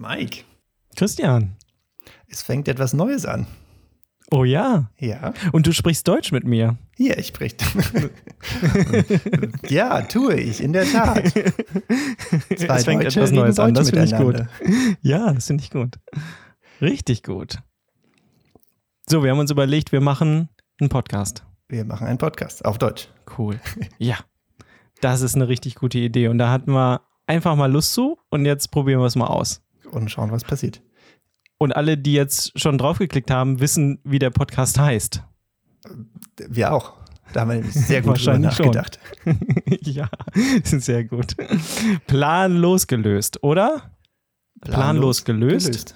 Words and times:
Mike, 0.00 0.44
Christian. 0.96 1.56
es 2.26 2.40
fängt 2.40 2.68
etwas 2.68 2.94
Neues 2.94 3.26
an. 3.26 3.46
Oh 4.30 4.44
ja. 4.44 4.90
Ja, 4.98 5.34
Und 5.52 5.66
du 5.66 5.72
sprichst 5.72 6.08
Deutsch 6.08 6.32
mit 6.32 6.44
mir. 6.44 6.78
hier, 6.96 7.18
ich 7.18 7.26
spreche. 7.26 7.56
ja, 9.68 10.00
tue 10.00 10.40
ich, 10.40 10.62
in 10.62 10.72
der 10.72 10.86
Tat. 10.86 11.28
Zwei 11.28 12.76
es 12.76 12.84
fängt 12.84 13.04
Deutsche 13.04 13.20
etwas 13.20 13.32
Neues 13.32 13.58
an. 13.58 13.74
Das 13.74 13.90
finde 13.90 14.06
ich 14.06 14.16
gut. 14.16 14.46
Ja, 15.02 15.34
das 15.34 15.48
finde 15.48 15.64
ich 15.64 15.70
gut. 15.70 15.98
Richtig 16.80 17.22
gut. 17.22 17.58
So, 19.06 19.22
wir 19.22 19.32
haben 19.32 19.38
uns 19.38 19.50
überlegt, 19.50 19.92
wir 19.92 20.00
machen 20.00 20.48
einen 20.80 20.88
Podcast. 20.88 21.44
Wir 21.68 21.84
machen 21.84 22.06
einen 22.06 22.18
Podcast 22.18 22.64
auf 22.64 22.78
Deutsch. 22.78 23.08
Cool. 23.36 23.60
Ja. 23.98 24.16
Das 25.02 25.20
ist 25.20 25.34
eine 25.34 25.48
richtig 25.48 25.74
gute 25.74 25.98
Idee. 25.98 26.28
Und 26.28 26.38
da 26.38 26.50
hatten 26.50 26.72
wir 26.72 27.02
einfach 27.26 27.54
mal 27.54 27.70
Lust 27.70 27.92
zu 27.92 28.16
und 28.30 28.46
jetzt 28.46 28.70
probieren 28.70 29.00
wir 29.00 29.06
es 29.06 29.16
mal 29.16 29.26
aus. 29.26 29.60
Und 29.90 30.10
schauen, 30.10 30.30
was 30.30 30.44
passiert. 30.44 30.82
Und 31.58 31.76
alle, 31.76 31.98
die 31.98 32.14
jetzt 32.14 32.58
schon 32.58 32.78
draufgeklickt 32.78 33.30
haben, 33.30 33.60
wissen, 33.60 34.00
wie 34.04 34.18
der 34.18 34.30
Podcast 34.30 34.78
heißt. 34.78 35.22
Wir 36.48 36.72
auch. 36.72 36.94
Da 37.32 37.42
haben 37.42 37.50
wir 37.50 37.64
sehr 37.64 38.02
gut 38.02 38.18
drüber 38.18 38.38
nachgedacht. 38.38 38.98
ja, 39.82 40.08
sehr 40.64 41.04
gut. 41.04 41.36
Planlos 42.06 42.86
gelöst, 42.86 43.42
oder? 43.42 43.96
Planlos 44.62 45.24
gelöst? 45.24 45.94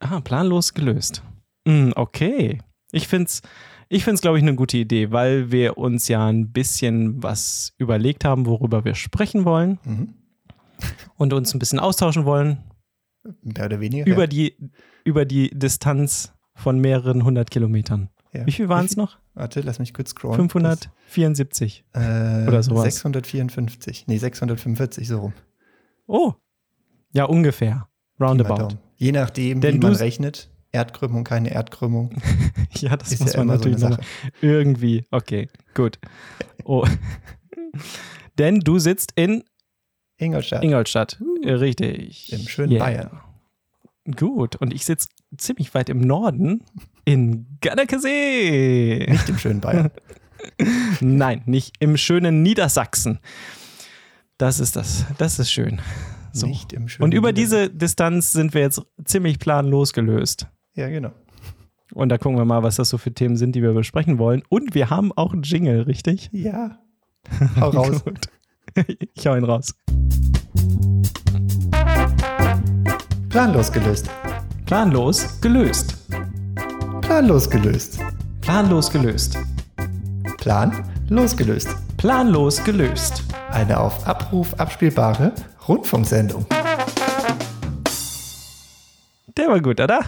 Ah, 0.00 0.20
planlos 0.20 0.74
gelöst. 0.74 1.22
Hm, 1.66 1.92
okay. 1.96 2.60
Ich 2.92 3.08
finde 3.08 3.26
es, 3.26 3.42
ich 3.88 4.04
find's, 4.04 4.20
glaube 4.20 4.38
ich, 4.38 4.42
eine 4.42 4.54
gute 4.54 4.76
Idee, 4.76 5.12
weil 5.12 5.52
wir 5.52 5.78
uns 5.78 6.08
ja 6.08 6.26
ein 6.26 6.52
bisschen 6.52 7.22
was 7.22 7.72
überlegt 7.78 8.24
haben, 8.24 8.46
worüber 8.46 8.84
wir 8.84 8.94
sprechen 8.94 9.44
wollen 9.44 9.78
Mhm. 9.84 10.14
Und 11.16 11.32
uns 11.32 11.54
ein 11.54 11.58
bisschen 11.58 11.78
austauschen 11.80 12.24
wollen 12.24 12.58
Mehr 13.42 13.66
oder 13.66 13.80
weniger. 13.80 14.06
über, 14.06 14.26
die, 14.26 14.56
über 15.04 15.24
die 15.24 15.50
Distanz 15.50 16.32
von 16.54 16.78
mehreren 16.78 17.24
hundert 17.24 17.50
Kilometern. 17.50 18.10
ja. 18.32 18.46
Wie 18.46 18.52
viel 18.52 18.68
waren 18.68 18.84
es 18.86 18.96
noch? 18.96 19.18
Warte, 19.34 19.60
lass 19.62 19.78
mich 19.78 19.92
kurz 19.94 20.10
scrollen. 20.10 20.36
574. 20.48 21.84
Das, 21.92 22.02
äh, 22.04 22.48
oder 22.48 22.62
sowas. 22.62 22.84
654. 22.84 24.06
Nee, 24.06 24.18
645, 24.18 25.08
so 25.08 25.18
rum. 25.20 25.32
Oh. 26.06 26.34
Ja, 27.12 27.24
ungefähr. 27.24 27.88
Roundabout. 28.20 28.76
Je 28.96 29.10
nachdem, 29.12 29.60
Denn 29.60 29.74
wie 29.76 29.78
man 29.80 29.92
du- 29.94 29.98
rechnet. 29.98 30.50
Erdkrümmung, 30.70 31.24
keine 31.24 31.50
Erdkrümmung. 31.52 32.10
Ja, 32.76 32.96
das 32.96 33.12
Ist 33.12 33.20
muss 33.22 33.32
ja 33.34 33.44
man 33.44 33.48
so 33.48 33.54
natürlich 33.68 33.78
Sache. 33.80 34.00
irgendwie. 34.40 35.06
Okay, 35.12 35.48
gut. 35.74 35.98
Oh. 36.64 36.84
Denn 38.38 38.60
du 38.60 38.78
sitzt 38.78 39.12
in 39.16 39.44
Ingolstadt. 40.24 40.64
Ingolstadt. 40.64 41.20
Äh, 41.42 41.52
Richtig. 41.52 42.32
Im 42.32 42.48
schönen 42.48 42.78
Bayern. 42.78 43.20
Gut. 44.16 44.56
Und 44.56 44.74
ich 44.74 44.84
sitze 44.84 45.08
ziemlich 45.36 45.74
weit 45.74 45.88
im 45.88 46.00
Norden 46.00 46.62
in 47.04 47.46
Gardakesee. 47.60 49.06
Nicht 49.08 49.28
im 49.28 49.38
schönen 49.38 49.60
Bayern. 49.60 49.90
Nein, 51.00 51.42
nicht 51.46 51.76
im 51.80 51.96
schönen 51.96 52.42
Niedersachsen. 52.42 53.18
Das 54.36 54.60
ist 54.60 54.76
das. 54.76 55.06
Das 55.18 55.38
ist 55.38 55.50
schön. 55.50 55.80
So. 56.32 56.46
Nicht 56.46 56.72
im 56.72 56.88
schönen 56.88 57.04
Und 57.04 57.14
über 57.14 57.32
diese 57.32 57.70
Distanz 57.70 58.32
sind 58.32 58.54
wir 58.54 58.60
jetzt 58.62 58.82
ziemlich 59.04 59.38
planlos 59.38 59.92
gelöst. 59.92 60.48
Ja, 60.74 60.88
genau. 60.88 61.12
Und 61.92 62.08
da 62.08 62.18
gucken 62.18 62.38
wir 62.38 62.44
mal, 62.44 62.62
was 62.62 62.76
das 62.76 62.88
so 62.88 62.98
für 62.98 63.14
Themen 63.14 63.36
sind, 63.36 63.54
die 63.54 63.62
wir 63.62 63.72
besprechen 63.72 64.18
wollen. 64.18 64.42
Und 64.48 64.74
wir 64.74 64.90
haben 64.90 65.12
auch 65.12 65.32
einen 65.32 65.44
Jingle, 65.44 65.82
richtig? 65.82 66.28
Ja. 66.32 66.78
Hau 67.60 67.68
raus. 67.70 68.04
Gut. 68.04 68.26
Ich 69.14 69.26
hau 69.26 69.34
ihn 69.36 69.44
raus. 69.44 69.74
Planlos 73.28 73.72
gelöst. 73.72 74.10
Planlos 74.66 75.40
gelöst. 75.40 75.96
Planlos 77.02 77.50
gelöst. 77.50 77.98
Planlos 78.40 78.90
gelöst. 78.90 79.38
Plan 80.38 80.84
losgelöst. 81.08 81.68
Planlos 81.96 82.62
gelöst. 82.64 83.22
Eine 83.50 83.78
auf 83.80 84.06
Abruf 84.06 84.54
abspielbare 84.54 85.32
Rundfunksendung. 85.68 86.46
Der 89.36 89.48
war 89.48 89.60
gut, 89.60 89.80
oder? 89.80 90.00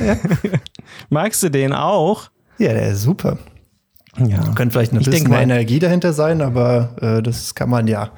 Ja. 0.00 0.16
Magst 1.10 1.42
du 1.42 1.50
den 1.50 1.72
auch? 1.72 2.30
Ja, 2.58 2.72
der 2.72 2.92
ist 2.92 3.02
super. 3.02 3.38
Ja. 4.18 4.40
Könnte 4.54 4.72
vielleicht 4.72 4.92
ein 4.92 5.00
Ich 5.00 5.06
bisschen 5.08 5.30
mehr 5.30 5.40
Energie 5.40 5.78
dahinter 5.78 6.12
sein, 6.12 6.42
aber 6.42 6.90
äh, 7.00 7.22
das 7.22 7.54
kann 7.54 7.70
man 7.70 7.86
ja. 7.86 8.10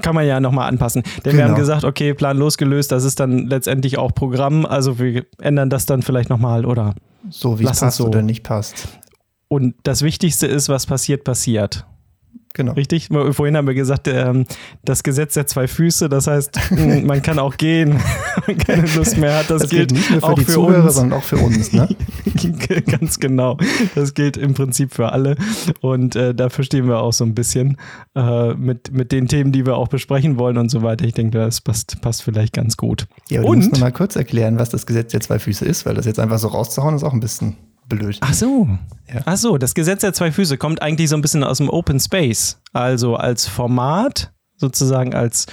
Kann 0.00 0.14
man 0.14 0.26
ja 0.26 0.38
nochmal 0.40 0.68
anpassen. 0.68 1.02
Denn 1.24 1.32
wir 1.32 1.42
Genau. 1.42 1.48
haben 1.48 1.54
gesagt, 1.56 1.84
okay, 1.84 2.14
planlos 2.14 2.56
gelöst, 2.56 2.92
das 2.92 3.04
ist 3.04 3.18
dann 3.20 3.46
letztendlich 3.48 3.98
auch 3.98 4.14
Programm. 4.14 4.64
Also 4.64 4.98
wir 4.98 5.26
ändern 5.40 5.70
das 5.70 5.86
dann 5.86 6.02
vielleicht 6.02 6.30
nochmal 6.30 6.64
oder. 6.64 6.94
So 7.30 7.58
wie 7.58 7.64
es 7.64 7.80
passt 7.80 7.96
so. 7.98 8.06
oder 8.06 8.22
nicht 8.22 8.44
passt. 8.44 8.88
Und 9.48 9.74
das 9.82 10.02
Wichtigste 10.02 10.46
ist, 10.46 10.68
was 10.68 10.86
passiert, 10.86 11.24
passiert. 11.24 11.84
Genau. 12.54 12.72
Richtig? 12.72 13.08
Vorhin 13.08 13.56
haben 13.56 13.66
wir 13.68 13.74
gesagt, 13.74 14.08
ähm, 14.08 14.44
das 14.84 15.02
Gesetz 15.02 15.34
der 15.34 15.46
zwei 15.46 15.68
Füße, 15.68 16.08
das 16.08 16.26
heißt, 16.26 16.58
man 17.04 17.22
kann 17.22 17.38
auch 17.38 17.56
gehen, 17.56 18.00
wenn 18.46 18.56
man 18.56 18.64
keine 18.64 18.86
Lust 18.96 19.16
mehr 19.16 19.38
hat. 19.38 19.50
Das, 19.50 19.62
Das 19.62 19.70
gilt 19.70 19.92
nicht 19.92 20.10
nur 20.10 20.20
für 20.20 20.26
auch 20.26 20.34
die 20.38 20.44
für 20.44 20.52
Zuhörer, 20.52 20.84
uns. 20.84 20.94
sondern 20.94 21.18
auch 21.18 21.22
für 21.24 21.36
uns. 21.36 21.72
Ne? 21.72 21.88
Ganz 22.86 23.20
genau. 23.20 23.58
Das 23.94 24.14
gilt 24.14 24.36
im 24.36 24.54
Prinzip 24.54 24.92
für 24.94 25.12
alle. 25.12 25.36
Und 25.80 26.16
äh, 26.16 26.34
dafür 26.34 26.64
stehen 26.64 26.88
wir 26.88 26.98
auch 27.00 27.12
so 27.12 27.24
ein 27.24 27.34
bisschen 27.34 27.76
äh, 28.16 28.54
mit, 28.54 28.92
mit 28.92 29.12
den 29.12 29.28
Themen, 29.28 29.52
die 29.52 29.64
wir 29.66 29.76
auch 29.76 29.88
besprechen 29.88 30.38
wollen 30.38 30.56
und 30.58 30.68
so 30.70 30.82
weiter. 30.82 31.04
Ich 31.04 31.14
denke, 31.14 31.38
das 31.38 31.60
passt, 31.60 32.00
passt 32.00 32.22
vielleicht 32.22 32.54
ganz 32.54 32.76
gut. 32.76 33.06
Ja, 33.30 33.42
Und- 33.42 33.46
du 33.46 33.54
musst 33.56 33.72
noch 33.72 33.80
mal 33.80 33.92
kurz 33.92 34.16
erklären, 34.16 34.58
was 34.58 34.70
das 34.70 34.86
Gesetz 34.86 35.12
der 35.12 35.20
zwei 35.20 35.38
Füße 35.38 35.64
ist, 35.64 35.86
weil 35.86 35.94
das 35.94 36.06
jetzt 36.06 36.18
einfach 36.18 36.38
so 36.38 36.48
rauszuhauen 36.48 36.96
ist 36.96 37.04
auch 37.04 37.12
ein 37.12 37.20
bisschen 37.20 37.56
blöd. 37.88 38.18
Ach 38.20 38.34
so. 38.34 38.68
Ja. 39.12 39.22
Ach 39.24 39.36
so, 39.36 39.58
das 39.58 39.74
Gesetz 39.74 40.02
der 40.02 40.12
zwei 40.12 40.30
Füße 40.30 40.58
kommt 40.58 40.82
eigentlich 40.82 41.08
so 41.08 41.16
ein 41.16 41.22
bisschen 41.22 41.44
aus 41.44 41.58
dem 41.58 41.70
Open 41.70 41.98
Space. 41.98 42.60
Also 42.72 43.16
als 43.16 43.46
Format, 43.46 44.32
sozusagen 44.56 45.14
als 45.14 45.46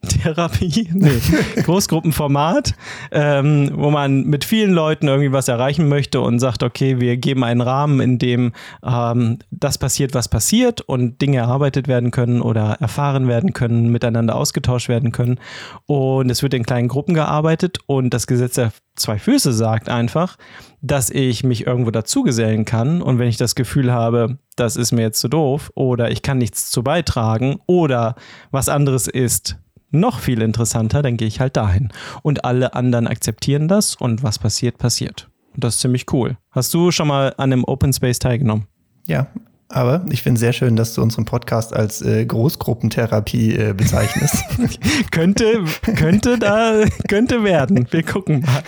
Großgruppentherapie, 0.00 0.88
nee, 0.94 1.62
Großgruppenformat, 1.62 2.74
ähm, 3.10 3.70
wo 3.74 3.90
man 3.90 4.24
mit 4.24 4.44
vielen 4.44 4.72
Leuten 4.72 5.08
irgendwie 5.08 5.32
was 5.32 5.48
erreichen 5.48 5.88
möchte 5.88 6.20
und 6.20 6.38
sagt, 6.38 6.62
okay, 6.62 7.00
wir 7.00 7.16
geben 7.16 7.44
einen 7.44 7.60
Rahmen, 7.60 8.00
in 8.00 8.18
dem 8.18 8.52
ähm, 8.84 9.38
das 9.50 9.78
passiert, 9.78 10.14
was 10.14 10.28
passiert 10.28 10.80
und 10.80 11.20
Dinge 11.20 11.38
erarbeitet 11.38 11.86
werden 11.88 12.10
können 12.10 12.40
oder 12.40 12.78
erfahren 12.80 13.28
werden 13.28 13.52
können, 13.52 13.90
miteinander 13.90 14.36
ausgetauscht 14.36 14.88
werden 14.88 15.12
können. 15.12 15.38
Und 15.86 16.30
es 16.30 16.42
wird 16.42 16.54
in 16.54 16.64
kleinen 16.64 16.88
Gruppen 16.88 17.14
gearbeitet 17.14 17.78
und 17.86 18.14
das 18.14 18.26
Gesetz 18.26 18.54
der 18.54 18.72
zwei 18.96 19.18
Füße 19.18 19.52
sagt 19.52 19.88
einfach, 19.88 20.36
dass 20.82 21.10
ich 21.10 21.44
mich 21.44 21.66
irgendwo 21.66 21.90
dazugesellen 21.90 22.64
kann 22.64 23.02
und 23.02 23.18
wenn 23.18 23.28
ich 23.28 23.36
das 23.36 23.54
Gefühl 23.54 23.92
habe, 23.92 24.38
das 24.56 24.76
ist 24.76 24.92
mir 24.92 25.02
jetzt 25.02 25.20
zu 25.20 25.28
doof 25.28 25.70
oder 25.74 26.10
ich 26.10 26.22
kann 26.22 26.38
nichts 26.38 26.70
zu 26.70 26.82
beitragen 26.82 27.60
oder 27.66 28.14
was 28.50 28.68
anderes 28.68 29.06
ist 29.06 29.58
noch 29.90 30.20
viel 30.20 30.42
interessanter, 30.42 31.02
dann 31.02 31.16
gehe 31.16 31.28
ich 31.28 31.40
halt 31.40 31.56
dahin. 31.56 31.90
Und 32.22 32.44
alle 32.44 32.74
anderen 32.74 33.06
akzeptieren 33.06 33.68
das 33.68 33.94
und 33.96 34.22
was 34.22 34.38
passiert, 34.38 34.78
passiert. 34.78 35.28
Und 35.54 35.64
das 35.64 35.74
ist 35.76 35.80
ziemlich 35.80 36.06
cool. 36.12 36.36
Hast 36.50 36.72
du 36.74 36.90
schon 36.90 37.08
mal 37.08 37.34
an 37.36 37.52
einem 37.52 37.64
Open 37.64 37.92
Space 37.92 38.18
teilgenommen? 38.18 38.66
Ja, 39.06 39.26
aber 39.68 40.04
ich 40.10 40.22
finde 40.22 40.38
sehr 40.40 40.52
schön, 40.52 40.74
dass 40.76 40.94
du 40.94 41.02
unseren 41.02 41.24
Podcast 41.24 41.72
als 41.74 42.02
äh, 42.02 42.24
Großgruppentherapie 42.26 43.54
äh, 43.56 43.72
bezeichnest. 43.72 44.36
könnte, 45.10 45.64
könnte 45.96 46.38
da, 46.38 46.84
könnte 47.08 47.44
werden. 47.44 47.86
Wir 47.90 48.02
gucken 48.02 48.40
mal. 48.40 48.62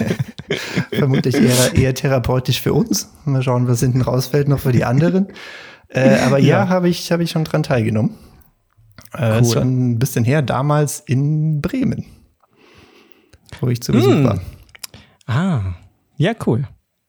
Vermutlich 0.93 1.34
eher, 1.37 1.75
eher 1.75 1.94
therapeutisch 1.94 2.60
für 2.60 2.72
uns. 2.72 3.10
Mal 3.25 3.43
schauen, 3.43 3.66
was 3.69 3.81
hinten 3.81 4.03
rausfällt 4.03 4.49
noch 4.49 4.60
für 4.60 4.72
die 4.72 4.84
anderen. 4.84 5.28
Äh, 5.89 6.19
aber 6.25 6.39
ja, 6.39 6.65
Ja. 6.65 6.69
habe 6.69 6.89
ich, 6.89 7.10
hab 7.12 7.21
ich 7.21 7.31
schon 7.31 7.44
dran 7.44 7.62
teilgenommen. 7.62 8.15
Äh, 9.14 9.40
Ist 9.40 9.48
Cool. 9.48 9.52
schon 9.54 9.90
ein 9.92 9.98
bisschen 9.98 10.24
her, 10.24 10.42
damals 10.42 11.00
in 11.00 11.60
Bremen, 11.60 12.06
wo 13.60 13.68
ich 13.68 13.82
zu 13.82 13.92
Besuch 13.92 14.14
Mm. 14.14 14.24
war. 14.24 14.41
Ah, 15.26 15.74
ja, 16.16 16.32
cool. 16.47 16.66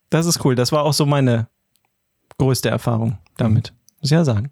Das 0.10 0.26
ist 0.26 0.44
cool. 0.46 0.56
Das 0.56 0.72
war 0.72 0.84
auch 0.84 0.94
so 0.94 1.06
meine 1.06 1.48
größte 2.38 2.70
Erfahrung 2.70 3.18
damit, 3.38 3.74
muss 4.02 4.12
ich 4.12 4.16
ja 4.16 4.24
sagen. 4.26 4.52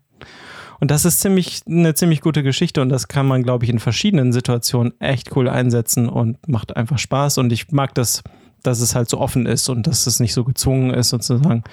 Und 0.80 0.90
das 0.90 1.06
ist 1.06 1.20
ziemlich 1.20 1.62
eine 1.68 1.94
ziemlich 1.94 2.22
gute 2.22 2.42
Geschichte 2.42 2.82
und 2.82 2.90
das 2.90 3.08
kann 3.08 3.28
man, 3.28 3.44
glaube 3.44 3.66
ich, 3.66 3.70
in 3.70 3.78
verschiedenen 3.80 4.34
Situationen 4.34 5.00
echt 5.00 5.36
cool 5.36 5.48
einsetzen 5.48 6.10
und 6.10 6.38
macht 6.48 6.76
einfach 6.76 6.98
Spaß. 6.98 7.38
Und 7.38 7.54
ich 7.54 7.72
mag 7.72 7.94
das, 7.94 8.24
dass 8.64 8.80
es 8.82 8.96
halt 8.96 9.10
so 9.10 9.20
offen 9.20 9.46
ist 9.46 9.70
und 9.70 9.88
dass 9.88 10.08
es 10.08 10.20
nicht 10.20 10.34
so 10.34 10.44
gezwungen 10.44 10.94
ist, 10.94 11.10
sozusagen. 11.10 11.64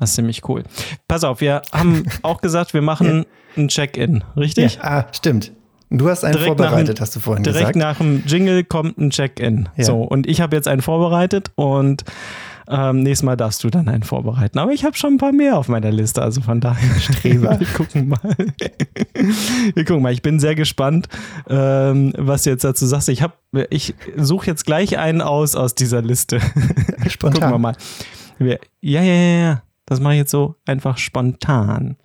Das 0.00 0.10
ist 0.10 0.16
ziemlich 0.16 0.48
cool. 0.48 0.62
Pass 1.06 1.24
auf, 1.24 1.40
wir 1.40 1.62
haben 1.72 2.04
auch 2.22 2.40
gesagt, 2.40 2.74
wir 2.74 2.82
machen 2.82 3.26
ein 3.56 3.68
Check-in, 3.68 4.24
richtig? 4.36 4.76
Ja, 4.76 4.82
ah, 4.82 5.06
stimmt. 5.12 5.52
Du 5.90 6.08
hast 6.10 6.22
einen 6.22 6.34
Direkt 6.34 6.50
nach 6.50 6.56
dem- 6.56 6.68
vorbereitet, 6.68 7.00
hast 7.00 7.16
du 7.16 7.20
vorhin 7.20 7.44
Direkt 7.44 7.72
gesagt. 7.72 7.76
nach 7.76 7.96
dem 7.98 8.22
Jingle 8.26 8.62
kommt 8.64 8.98
ein 8.98 9.08
Check-in. 9.10 9.68
Ja. 9.76 9.84
So, 9.84 10.02
und 10.02 10.26
ich 10.26 10.40
habe 10.42 10.54
jetzt 10.54 10.68
einen 10.68 10.82
vorbereitet 10.82 11.50
und 11.54 12.04
Ähm, 12.70 13.02
nächstes 13.02 13.24
Mal 13.24 13.36
darfst 13.36 13.64
du 13.64 13.70
dann 13.70 13.88
einen 13.88 14.02
vorbereiten. 14.02 14.58
Aber 14.58 14.72
ich 14.72 14.84
habe 14.84 14.94
schon 14.96 15.14
ein 15.14 15.18
paar 15.18 15.32
mehr 15.32 15.56
auf 15.56 15.68
meiner 15.68 15.90
Liste, 15.90 16.20
also 16.20 16.42
von 16.42 16.60
daher 16.60 16.94
Streber. 17.00 17.58
Wir 17.58 17.66
gucken 17.66 18.08
mal. 18.08 18.20
Wir 19.74 19.84
gucken 19.84 20.02
mal. 20.02 20.12
Ich 20.12 20.20
bin 20.20 20.38
sehr 20.38 20.54
gespannt, 20.54 21.08
ähm, 21.48 22.12
was 22.16 22.42
du 22.42 22.50
jetzt 22.50 22.64
dazu 22.64 22.86
sagst. 22.86 23.08
Ich, 23.08 23.24
ich 23.70 23.94
suche 24.16 24.46
jetzt 24.46 24.66
gleich 24.66 24.98
einen 24.98 25.22
aus 25.22 25.56
aus 25.56 25.74
dieser 25.74 26.02
Liste. 26.02 26.40
Spontan. 27.08 27.40
Gucken 27.40 27.50
wir 27.54 27.58
mal. 27.58 27.76
Wir, 28.38 28.58
ja, 28.82 29.02
ja, 29.02 29.14
ja, 29.14 29.40
ja. 29.40 29.62
Das 29.86 30.00
mache 30.00 30.14
ich 30.14 30.18
jetzt 30.18 30.30
so 30.30 30.56
einfach 30.66 30.98
spontan. 30.98 31.96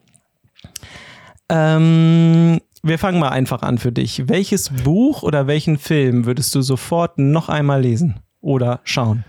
Ähm, 1.50 2.62
wir 2.82 2.98
fangen 2.98 3.20
mal 3.20 3.30
einfach 3.30 3.62
an 3.64 3.78
für 3.78 3.92
dich. 3.92 4.30
Welches 4.30 4.70
Buch 4.70 5.24
oder 5.24 5.48
welchen 5.48 5.78
Film 5.78 6.26
würdest 6.26 6.56
du 6.56 6.62
sofort 6.62 7.18
noch 7.18 7.50
einmal 7.50 7.82
lesen 7.82 8.22
oder 8.40 8.80
schauen? 8.86 9.26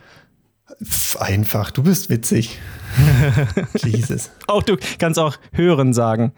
Einfach, 1.18 1.70
du 1.70 1.82
bist 1.82 2.10
witzig. 2.10 2.58
Jesus. 3.84 4.30
Auch 4.46 4.62
du 4.62 4.76
kannst 4.98 5.18
auch 5.18 5.36
hören 5.52 5.92
sagen, 5.92 6.32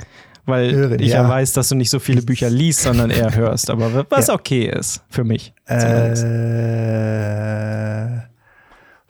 weil 0.44 0.72
hören, 0.72 1.00
ich 1.00 1.10
ja. 1.10 1.22
ja. 1.22 1.28
weiß, 1.28 1.52
dass 1.52 1.68
du 1.68 1.74
nicht 1.74 1.90
so 1.90 1.98
viele 1.98 2.22
Bücher 2.22 2.48
liest, 2.50 2.82
sondern 2.82 3.10
eher 3.10 3.34
hörst, 3.34 3.70
aber 3.70 4.06
was 4.10 4.28
ja. 4.28 4.34
okay 4.34 4.66
ist 4.66 5.02
für 5.10 5.24
mich. 5.24 5.52
Äh, 5.66 6.14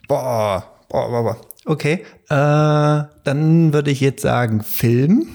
boah, 0.08 0.64
boah, 0.88 1.08
boah, 1.08 1.22
boah. 1.22 1.36
Okay, 1.66 2.04
äh, 2.28 3.04
dann 3.24 3.72
würde 3.72 3.90
ich 3.90 4.00
jetzt 4.00 4.22
sagen 4.22 4.62
Film. 4.62 5.26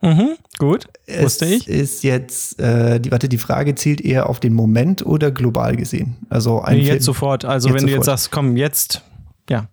Mhm, 0.00 0.36
gut, 0.58 0.86
wusste 1.20 1.46
ich. 1.46 1.68
Ist 1.68 2.02
jetzt, 2.02 2.60
äh, 2.60 3.00
die, 3.00 3.10
warte, 3.10 3.28
die 3.28 3.38
Frage 3.38 3.74
zielt 3.74 4.00
eher 4.00 4.28
auf 4.28 4.40
den 4.40 4.54
Moment 4.54 5.04
oder 5.04 5.30
global 5.30 5.76
gesehen? 5.76 6.16
Also 6.28 6.62
ein 6.62 6.76
nee, 6.76 6.84
Film. 6.84 6.94
Jetzt 6.94 7.04
sofort. 7.04 7.44
Also 7.44 7.68
jetzt 7.68 7.74
wenn 7.74 7.80
sofort. 7.80 7.92
du 7.92 7.96
jetzt 7.96 8.06
sagst, 8.06 8.30
komm, 8.30 8.56
jetzt, 8.56 9.02
ja. 9.48 9.68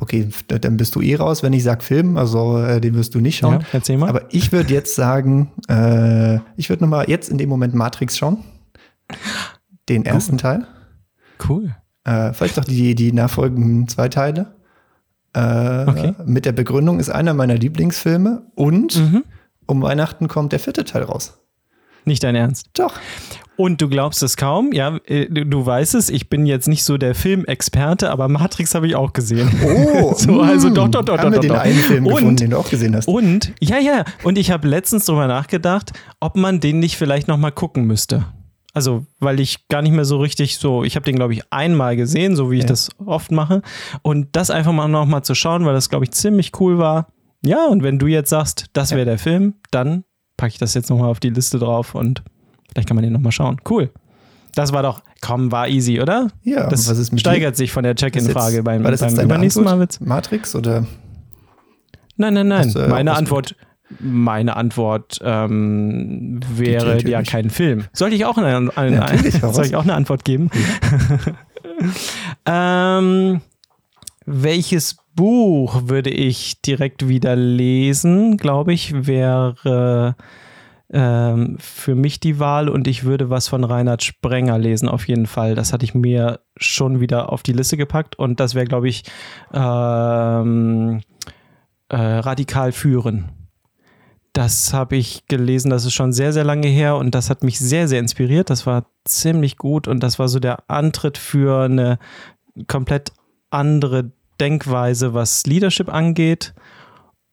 Okay, 0.00 0.28
dann 0.48 0.76
bist 0.76 0.96
du 0.96 1.00
eh 1.00 1.14
raus, 1.14 1.42
wenn 1.42 1.52
ich 1.52 1.62
sag 1.62 1.82
Film, 1.84 2.18
also 2.18 2.58
äh, 2.58 2.80
den 2.80 2.94
wirst 2.94 3.14
du 3.14 3.20
nicht 3.20 3.38
schauen. 3.38 3.60
Ja, 3.60 3.66
erzähl 3.72 3.96
mal. 3.96 4.08
Aber 4.08 4.22
ich 4.30 4.50
würde 4.50 4.74
jetzt 4.74 4.96
sagen, 4.96 5.52
äh, 5.68 6.36
ich 6.56 6.68
würde 6.68 6.82
nochmal 6.82 7.08
jetzt 7.08 7.28
in 7.30 7.38
dem 7.38 7.48
Moment 7.48 7.74
Matrix 7.74 8.18
schauen. 8.18 8.38
Den 9.88 10.02
cool. 10.02 10.06
ersten 10.08 10.38
Teil. 10.38 10.66
Cool. 11.48 11.76
Äh, 12.04 12.32
vielleicht 12.32 12.58
auch 12.58 12.64
die, 12.64 12.94
die 12.94 13.12
nachfolgenden 13.12 13.86
zwei 13.86 14.08
Teile. 14.08 14.54
Äh, 15.32 15.84
okay. 15.86 16.14
Mit 16.26 16.44
der 16.44 16.52
Begründung 16.52 17.00
ist 17.00 17.10
einer 17.10 17.34
meiner 17.34 17.54
Lieblingsfilme 17.54 18.42
und 18.54 18.96
mhm. 18.96 19.24
Um 19.66 19.82
Weihnachten 19.82 20.28
kommt 20.28 20.52
der 20.52 20.60
vierte 20.60 20.84
Teil 20.84 21.02
raus. 21.02 21.38
Nicht 22.04 22.22
dein 22.22 22.34
Ernst? 22.34 22.68
Doch. 22.74 22.98
Und 23.56 23.80
du 23.80 23.88
glaubst 23.88 24.22
es 24.22 24.36
kaum, 24.36 24.72
ja, 24.72 24.98
äh, 25.06 25.26
du 25.26 25.64
weißt 25.64 25.94
es, 25.94 26.10
ich 26.10 26.28
bin 26.28 26.44
jetzt 26.44 26.66
nicht 26.66 26.82
so 26.82 26.98
der 26.98 27.14
Filmexperte, 27.14 28.10
aber 28.10 28.28
Matrix 28.28 28.74
habe 28.74 28.88
ich 28.88 28.96
auch 28.96 29.12
gesehen. 29.12 29.48
Oh, 29.64 30.12
so, 30.16 30.40
also 30.40 30.70
doch, 30.70 30.88
doch, 30.88 31.04
doch, 31.04 31.18
haben 31.18 31.32
doch, 31.32 31.42
wir 31.42 31.48
doch, 31.48 31.56
den 31.56 31.62
einen 31.62 31.78
Film 31.78 32.06
und, 32.06 32.14
gefunden, 32.16 32.36
den 32.36 32.50
du 32.50 32.58
auch 32.58 32.68
gesehen 32.68 32.96
hast. 32.96 33.06
Und, 33.06 33.52
ja, 33.60 33.78
ja, 33.78 34.04
und 34.24 34.38
ich 34.38 34.50
habe 34.50 34.66
letztens 34.66 35.06
drüber 35.06 35.28
nachgedacht, 35.28 35.92
ob 36.18 36.36
man 36.36 36.58
den 36.58 36.80
nicht 36.80 36.96
vielleicht 36.96 37.28
nochmal 37.28 37.52
gucken 37.52 37.84
müsste. 37.84 38.24
Also, 38.72 39.06
weil 39.20 39.38
ich 39.38 39.68
gar 39.68 39.82
nicht 39.82 39.92
mehr 39.92 40.04
so 40.04 40.18
richtig 40.18 40.58
so, 40.58 40.82
ich 40.82 40.96
habe 40.96 41.04
den, 41.04 41.14
glaube 41.14 41.32
ich, 41.32 41.42
einmal 41.52 41.94
gesehen, 41.94 42.34
so 42.34 42.50
wie 42.50 42.56
ich 42.56 42.64
ja. 42.64 42.70
das 42.70 42.90
oft 43.06 43.30
mache. 43.30 43.62
Und 44.02 44.34
das 44.34 44.50
einfach 44.50 44.72
mal 44.72 44.88
nochmal 44.88 45.22
zu 45.22 45.36
schauen, 45.36 45.64
weil 45.64 45.74
das, 45.74 45.90
glaube 45.90 46.04
ich, 46.04 46.10
ziemlich 46.10 46.50
cool 46.58 46.78
war. 46.78 47.06
Ja, 47.44 47.66
und 47.66 47.82
wenn 47.82 47.98
du 47.98 48.06
jetzt 48.06 48.30
sagst, 48.30 48.66
das 48.72 48.90
wäre 48.90 49.00
ja. 49.00 49.04
der 49.04 49.18
Film, 49.18 49.54
dann 49.70 50.04
packe 50.36 50.52
ich 50.52 50.58
das 50.58 50.74
jetzt 50.74 50.90
nochmal 50.90 51.10
auf 51.10 51.20
die 51.20 51.30
Liste 51.30 51.58
drauf 51.58 51.94
und 51.94 52.22
vielleicht 52.72 52.88
kann 52.88 52.96
man 52.96 53.04
den 53.04 53.12
nochmal 53.12 53.32
schauen. 53.32 53.60
Cool. 53.68 53.90
Das 54.54 54.72
war 54.72 54.82
doch, 54.82 55.02
komm, 55.20 55.52
war 55.52 55.68
easy, 55.68 56.00
oder? 56.00 56.28
Ja, 56.42 56.68
das 56.68 56.88
was 56.88 56.98
ist 56.98 57.12
mit 57.12 57.20
steigert 57.20 57.54
dir? 57.54 57.58
sich 57.58 57.72
von 57.72 57.82
der 57.82 57.94
Check-in-Frage 57.96 58.62
beim, 58.62 58.84
war 58.84 58.90
das 58.90 59.00
beim 59.00 59.18
übernächsten 59.18 59.64
Mal. 59.64 59.80
Witz. 59.80 60.00
Matrix 60.00 60.54
oder? 60.54 60.86
Nein, 62.16 62.34
nein, 62.34 62.48
nein. 62.48 62.72
Meine 62.88 63.14
Antwort, 63.14 63.56
meine 63.98 64.56
Antwort 64.56 65.18
ähm, 65.22 66.40
wäre 66.54 67.02
ja 67.06 67.22
kein 67.22 67.50
Film. 67.50 67.84
Sollte 67.92 68.14
ich 68.14 68.24
auch 68.24 68.38
eine, 68.38 68.76
eine, 68.76 68.96
ja, 68.96 69.52
soll 69.52 69.66
ich 69.66 69.76
auch 69.76 69.82
eine 69.82 69.94
Antwort 69.94 70.24
geben? 70.24 70.50
Ja. 72.46 72.98
ähm, 72.98 73.40
welches 74.26 74.96
Buch 75.14 75.82
würde 75.84 76.10
ich 76.10 76.60
direkt 76.62 77.08
wieder 77.08 77.36
lesen, 77.36 78.36
glaube 78.36 78.72
ich, 78.72 79.06
wäre 79.06 80.16
ähm, 80.90 81.56
für 81.58 81.94
mich 81.94 82.20
die 82.20 82.38
Wahl 82.38 82.68
und 82.68 82.86
ich 82.86 83.04
würde 83.04 83.30
was 83.30 83.48
von 83.48 83.64
Reinhard 83.64 84.02
Sprenger 84.02 84.58
lesen, 84.58 84.88
auf 84.88 85.08
jeden 85.08 85.26
Fall. 85.26 85.54
Das 85.54 85.72
hatte 85.72 85.84
ich 85.84 85.94
mir 85.94 86.40
schon 86.56 87.00
wieder 87.00 87.32
auf 87.32 87.42
die 87.42 87.52
Liste 87.52 87.76
gepackt 87.76 88.16
und 88.16 88.38
das 88.40 88.54
wäre, 88.54 88.66
glaube 88.66 88.88
ich, 88.88 89.02
ähm, 89.52 91.00
äh, 91.88 91.96
radikal 91.96 92.72
führen. 92.72 93.30
Das 94.32 94.74
habe 94.74 94.96
ich 94.96 95.26
gelesen, 95.28 95.70
das 95.70 95.84
ist 95.84 95.94
schon 95.94 96.12
sehr, 96.12 96.32
sehr 96.32 96.44
lange 96.44 96.66
her 96.66 96.96
und 96.96 97.14
das 97.14 97.30
hat 97.30 97.44
mich 97.44 97.58
sehr, 97.58 97.86
sehr 97.86 98.00
inspiriert. 98.00 98.50
Das 98.50 98.66
war 98.66 98.86
ziemlich 99.04 99.56
gut 99.58 99.86
und 99.86 100.00
das 100.00 100.18
war 100.18 100.28
so 100.28 100.40
der 100.40 100.68
Antritt 100.68 101.18
für 101.18 101.64
eine 101.64 101.98
komplett 102.66 103.12
andere 103.50 104.10
Denkweise, 104.40 105.14
was 105.14 105.44
Leadership 105.46 105.92
angeht. 105.92 106.54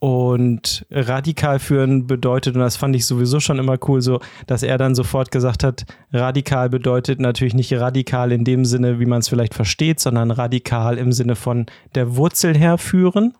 Und 0.03 0.87
radikal 0.89 1.59
führen 1.59 2.07
bedeutet, 2.07 2.55
und 2.55 2.61
das 2.61 2.75
fand 2.75 2.95
ich 2.95 3.05
sowieso 3.05 3.39
schon 3.39 3.59
immer 3.59 3.77
cool, 3.87 4.01
so, 4.01 4.19
dass 4.47 4.63
er 4.63 4.79
dann 4.79 4.95
sofort 4.95 5.29
gesagt 5.29 5.63
hat, 5.63 5.85
radikal 6.11 6.69
bedeutet 6.69 7.19
natürlich 7.19 7.53
nicht 7.53 7.71
radikal 7.73 8.31
in 8.31 8.43
dem 8.43 8.65
Sinne, 8.65 8.99
wie 8.99 9.05
man 9.05 9.19
es 9.19 9.29
vielleicht 9.29 9.53
versteht, 9.53 9.99
sondern 9.99 10.31
radikal 10.31 10.97
im 10.97 11.11
Sinne 11.11 11.35
von 11.35 11.67
der 11.93 12.15
Wurzel 12.15 12.57
her 12.57 12.79
führen. 12.79 13.35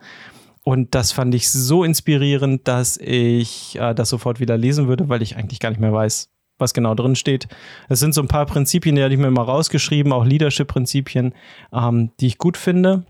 Und 0.64 0.94
das 0.94 1.12
fand 1.12 1.34
ich 1.34 1.50
so 1.50 1.84
inspirierend, 1.84 2.68
dass 2.68 2.98
ich 2.98 3.76
äh, 3.80 3.96
das 3.96 4.10
sofort 4.10 4.40
wieder 4.40 4.58
lesen 4.58 4.88
würde, 4.88 5.10
weil 5.10 5.24
ich 5.24 5.38
eigentlich 5.38 5.60
gar 5.60 5.70
nicht 5.72 5.82
mehr 5.82 5.94
weiß, 5.94 6.30
was 6.60 6.74
genau 6.74 6.94
drin 6.94 7.16
steht. 7.16 7.48
Es 7.90 8.00
sind 8.00 8.14
so 8.14 8.22
ein 8.22 8.28
paar 8.28 8.46
Prinzipien, 8.46 8.96
die 8.96 9.04
hatte 9.04 9.14
ich 9.16 9.20
mir 9.20 9.32
mal 9.32 9.42
rausgeschrieben, 9.42 10.14
auch 10.14 10.26
Leadership-Prinzipien, 10.26 11.34
ähm, 11.74 12.12
die 12.20 12.28
ich 12.28 12.38
gut 12.38 12.58
finde. 12.58 13.04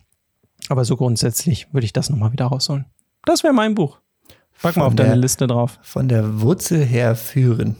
Aber 0.70 0.86
so 0.86 0.96
grundsätzlich 0.96 1.74
würde 1.74 1.86
ich 1.86 1.94
das 1.94 2.10
nochmal 2.10 2.32
wieder 2.32 2.46
rausholen. 2.46 2.86
Das 3.26 3.44
wäre 3.44 3.54
mein 3.54 3.76
Buch. 3.76 4.00
Pack 4.62 4.78
mal 4.78 4.86
auf 4.86 4.96
deine 4.96 5.16
Liste 5.16 5.48
drauf. 5.48 5.80
Von 5.82 6.08
der 6.08 6.42
Wurzel 6.42 6.86
her 6.86 7.16
führen. 7.16 7.76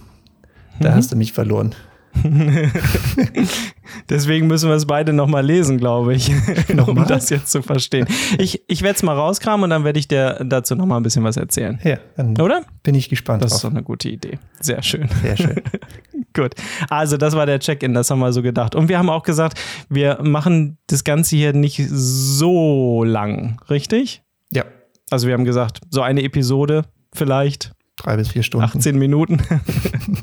Da 0.80 0.92
mhm. 0.92 0.96
hast 0.96 1.12
du 1.12 1.16
mich 1.16 1.34
verloren. 1.34 1.76
Deswegen 4.10 4.48
müssen 4.48 4.70
wir 4.70 4.76
es 4.76 4.86
beide 4.86 5.14
nochmal 5.14 5.46
lesen, 5.46 5.78
glaube 5.78 6.14
ich, 6.14 6.32
um 6.88 7.06
das 7.08 7.30
jetzt 7.30 7.52
zu 7.52 7.62
verstehen. 7.62 8.08
Ich, 8.38 8.64
ich 8.68 8.82
werde 8.82 8.96
es 8.96 9.04
mal 9.04 9.16
rauskramen 9.16 9.64
und 9.66 9.70
dann 9.70 9.84
werde 9.84 10.00
ich 10.00 10.08
dir 10.08 10.44
dazu 10.46 10.76
nochmal 10.76 11.00
ein 11.00 11.04
bisschen 11.04 11.24
was 11.24 11.38
erzählen. 11.38 11.80
Ja, 11.84 11.98
oder? 12.40 12.64
Bin 12.84 12.96
ich 12.96 13.10
gespannt. 13.10 13.44
Das 13.44 13.52
drauf. 13.52 13.58
ist 13.58 13.64
doch 13.64 13.72
eine 13.72 13.84
gute 13.84 14.10
Idee. 14.10 14.40
Sehr 14.60 14.82
schön. 14.84 15.10
Sehr 15.22 15.38
schön. 15.38 15.62
Gut. 16.34 16.56
Also, 16.90 17.18
das 17.18 17.36
war 17.36 17.46
der 17.46 17.60
Check-in, 17.60 17.94
das 17.94 18.10
haben 18.10 18.20
wir 18.20 18.32
so 18.32 18.42
gedacht. 18.42 18.76
Und 18.76 18.88
wir 18.88 18.98
haben 18.98 19.10
auch 19.10 19.24
gesagt, 19.24 19.60
wir 19.90 20.20
machen 20.22 20.78
das 20.88 21.04
Ganze 21.04 21.36
hier 21.36 21.54
nicht 21.54 21.82
so 21.90 23.04
lang, 23.04 23.60
richtig? 23.70 24.24
Ja. 24.52 24.64
Also, 25.10 25.28
wir 25.28 25.34
haben 25.34 25.46
gesagt, 25.46 25.82
so 25.90 26.02
eine 26.02 26.24
Episode 26.24 26.84
vielleicht 27.14 27.74
Drei 28.02 28.18
bis 28.18 28.30
vier 28.30 28.42
Stunden. 28.42 28.66
18 28.66 28.98
Minuten. 28.98 29.38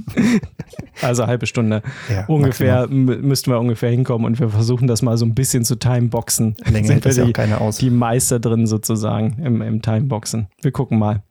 also 1.02 1.28
halbe 1.28 1.46
Stunde. 1.46 1.82
Ja, 2.10 2.26
ungefähr 2.26 2.88
müssten 2.88 3.52
wir 3.52 3.60
ungefähr 3.60 3.90
hinkommen 3.90 4.26
und 4.26 4.40
wir 4.40 4.48
versuchen 4.48 4.88
das 4.88 5.00
mal 5.00 5.16
so 5.16 5.24
ein 5.24 5.34
bisschen 5.34 5.64
zu 5.64 5.76
timeboxen. 5.76 6.56
Länger 6.68 6.94
hält 6.94 7.06
das 7.06 7.16
ja 7.16 7.24
auch 7.24 7.32
keiner 7.32 7.60
aus. 7.60 7.78
Die 7.78 7.90
Meister 7.90 8.40
drin 8.40 8.66
sozusagen 8.66 9.36
im, 9.44 9.62
im 9.62 9.80
Timeboxen. 9.80 10.48
Wir 10.60 10.72
gucken 10.72 10.98
mal, 10.98 11.22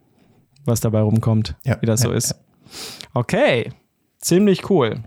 was 0.64 0.80
dabei 0.80 1.02
rumkommt, 1.02 1.58
ja, 1.66 1.78
wie 1.82 1.86
das 1.86 2.04
ja, 2.04 2.10
so 2.10 2.14
ist. 2.14 2.36
Okay, 3.14 3.74
ziemlich 4.20 4.70
cool. 4.70 5.04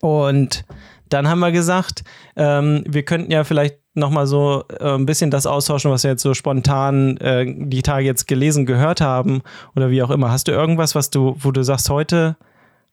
Und 0.00 0.64
dann 1.08 1.28
haben 1.28 1.40
wir 1.40 1.52
gesagt, 1.52 2.04
ähm, 2.36 2.84
wir 2.86 3.04
könnten 3.04 3.32
ja 3.32 3.44
vielleicht 3.44 3.78
nochmal 3.94 4.26
so 4.26 4.64
äh, 4.78 4.94
ein 4.94 5.06
bisschen 5.06 5.30
das 5.30 5.46
austauschen, 5.46 5.90
was 5.90 6.04
wir 6.04 6.12
jetzt 6.12 6.22
so 6.22 6.34
spontan 6.34 7.16
äh, 7.18 7.46
die 7.46 7.82
Tage 7.82 8.04
jetzt 8.04 8.28
gelesen, 8.28 8.66
gehört 8.66 9.00
haben 9.00 9.42
oder 9.74 9.90
wie 9.90 10.02
auch 10.02 10.10
immer. 10.10 10.30
Hast 10.30 10.48
du 10.48 10.52
irgendwas, 10.52 10.94
was 10.94 11.10
du, 11.10 11.36
wo 11.40 11.50
du 11.50 11.62
sagst, 11.62 11.90
heute 11.90 12.36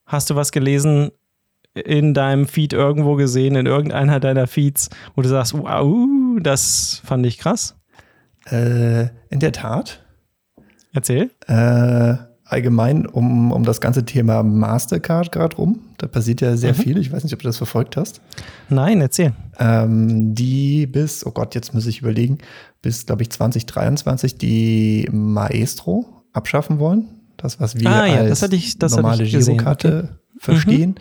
hast 0.06 0.30
du 0.30 0.36
was 0.36 0.52
gelesen 0.52 1.12
in 1.74 2.14
deinem 2.14 2.48
Feed 2.48 2.74
irgendwo 2.74 3.16
gesehen, 3.16 3.56
in 3.56 3.66
irgendeiner 3.66 4.20
deiner 4.20 4.48
Feeds, 4.48 4.90
wo 5.16 5.22
du 5.22 5.30
sagst, 5.30 5.54
wow, 5.58 6.08
das 6.42 7.02
fand 7.04 7.26
ich 7.26 7.38
krass? 7.38 7.76
Äh, 8.46 9.08
in 9.30 9.40
der 9.40 9.52
Tat. 9.52 10.02
Erzähl. 10.94 11.32
Äh, 11.48 12.16
allgemein 12.46 13.08
um, 13.08 13.52
um 13.52 13.64
das 13.64 13.82
ganze 13.82 14.06
Thema 14.06 14.44
Mastercard 14.44 15.32
gerade 15.32 15.56
rum. 15.58 15.80
Da 15.98 16.08
passiert 16.08 16.42
ja 16.42 16.56
sehr 16.56 16.74
mhm. 16.74 16.78
viel. 16.78 16.98
Ich 17.00 17.12
weiß 17.12 17.24
nicht, 17.24 17.34
ob 17.34 17.42
du 17.42 17.48
das 17.48 17.58
verfolgt 17.58 17.98
hast. 17.98 18.22
Nein, 18.70 19.02
erzähl. 19.02 19.34
Ähm, 19.60 20.36
die 20.36 20.86
bis, 20.86 21.25
oh 21.25 21.32
Gott, 21.32 21.56
jetzt 21.56 21.74
muss 21.74 21.88
ich 21.88 22.02
überlegen, 22.02 22.38
bis, 22.82 23.06
glaube 23.06 23.24
ich, 23.24 23.32
2023 23.32 24.38
die 24.38 25.10
Maestro 25.12 26.24
abschaffen 26.34 26.80
wollen. 26.80 27.08
Das, 27.38 27.60
was 27.60 27.75
wir 27.75 27.90
ah, 27.90 28.06
ja, 28.06 28.16
als 28.20 28.30
das 28.30 28.42
hatte 28.44 28.56
ich, 28.56 28.78
das 28.78 28.96
normale 28.96 29.25
Girokarte 29.25 30.10
okay. 30.10 30.38
verstehen. 30.38 30.90
Mhm. 30.90 30.96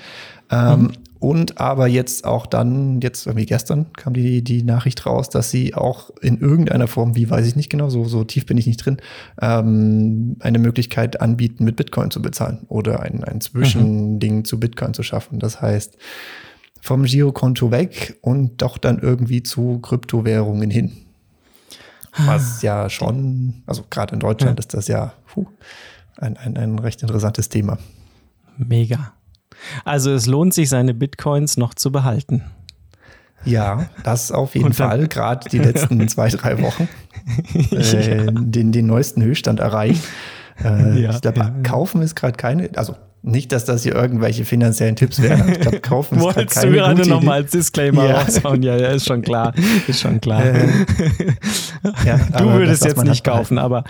Ähm, 0.51 0.81
mhm. 0.81 0.93
Und 1.25 1.59
aber 1.59 1.87
jetzt 1.87 2.27
auch 2.27 2.45
dann, 2.45 3.01
jetzt 3.01 3.27
irgendwie 3.27 3.47
gestern 3.47 3.91
kam 3.95 4.13
die, 4.13 4.45
die 4.45 4.63
Nachricht 4.63 5.07
raus, 5.07 5.31
dass 5.31 5.51
sie 5.51 5.75
auch 5.75 6.11
in 6.21 6.39
irgendeiner 6.39 6.87
Form, 6.87 7.17
wie 7.17 7.31
weiß 7.31 7.47
ich 7.47 7.57
nicht 7.57 7.71
genau, 7.71 7.89
so, 7.89 8.05
so 8.05 8.25
tief 8.25 8.45
bin 8.45 8.59
ich 8.59 8.67
nicht 8.67 8.85
drin, 8.85 8.99
ähm, 9.41 10.37
eine 10.41 10.59
Möglichkeit 10.59 11.23
anbieten, 11.23 11.65
mit 11.65 11.77
Bitcoin 11.77 12.11
zu 12.11 12.21
bezahlen 12.21 12.67
oder 12.69 13.01
ein, 13.01 13.25
ein 13.25 13.41
Zwischending 13.41 14.37
mhm. 14.37 14.45
zu 14.45 14.61
Bitcoin 14.61 14.93
zu 14.93 15.03
schaffen. 15.03 15.39
Das 15.39 15.63
heißt, 15.63 15.97
vom 16.83 17.05
Girokonto 17.05 17.71
weg 17.71 18.19
und 18.21 18.61
doch 18.61 18.77
dann 18.77 18.99
irgendwie 18.99 19.43
zu 19.43 19.79
Kryptowährungen 19.79 20.69
hin. 20.69 20.93
Was 22.19 22.61
ja 22.61 22.91
schon, 22.91 23.63
also 23.65 23.83
gerade 23.89 24.13
in 24.13 24.21
Deutschland 24.21 24.59
ja. 24.59 24.61
ist 24.61 24.75
das 24.75 24.89
ja 24.89 25.15
puh, 25.27 25.47
ein, 26.19 26.37
ein, 26.37 26.59
ein 26.59 26.79
recht 26.79 27.01
interessantes 27.01 27.49
Thema. 27.49 27.79
Mega. 28.59 29.15
Also 29.85 30.13
es 30.13 30.27
lohnt 30.27 30.55
sich, 30.55 30.69
seine 30.69 30.95
Bitcoins 30.95 31.57
noch 31.57 31.75
zu 31.75 31.93
behalten. 31.93 32.43
Ja, 33.45 33.87
das 34.05 34.33
auf 34.33 34.55
jeden 34.55 34.73
Fall, 34.73 35.07
gerade 35.09 35.49
die 35.49 35.59
letzten 35.59 36.09
zwei, 36.09 36.29
drei 36.29 36.63
Wochen 36.63 36.89
äh, 37.71 38.27
den, 38.33 38.73
den 38.73 38.87
neuesten 38.87 39.23
Höchststand 39.23 39.61
erreicht. 39.61 40.03
Äh, 40.63 41.01
ja, 41.03 41.11
ich 41.11 41.21
glaube, 41.21 41.41
ja. 41.41 41.55
kaufen 41.63 42.03
ist 42.03 42.15
gerade 42.15 42.37
keine, 42.37 42.71
also 42.77 42.97
nicht, 43.23 43.53
dass 43.53 43.65
das 43.65 43.83
hier 43.83 43.95
irgendwelche 43.95 44.45
finanziellen 44.45 44.97
Tipps 44.97 45.23
wären. 45.23 45.49
Ich 45.49 45.61
glaube, 45.61 45.81
kaufen 45.81 46.19
ist 46.19 46.25
gerade 46.25 46.47
keine 46.47 46.67
du 46.67 46.77
gerade 46.77 47.09
nochmal 47.09 47.43
als 47.43 47.53
Disclaimer 47.53 48.07
ja. 48.07 48.21
raushauen? 48.21 48.63
Ja, 48.63 48.77
ja, 48.77 48.89
ist 48.89 49.07
schon 49.07 49.23
klar. 49.23 49.55
Ist 49.87 50.01
schon 50.01 50.21
klar. 50.21 50.45
Äh, 50.45 50.69
ja, 52.05 52.19
du 52.37 52.45
würdest 52.51 52.85
jetzt 52.85 53.03
nicht 53.03 53.25
kaufen, 53.25 53.57
aber 53.57 53.85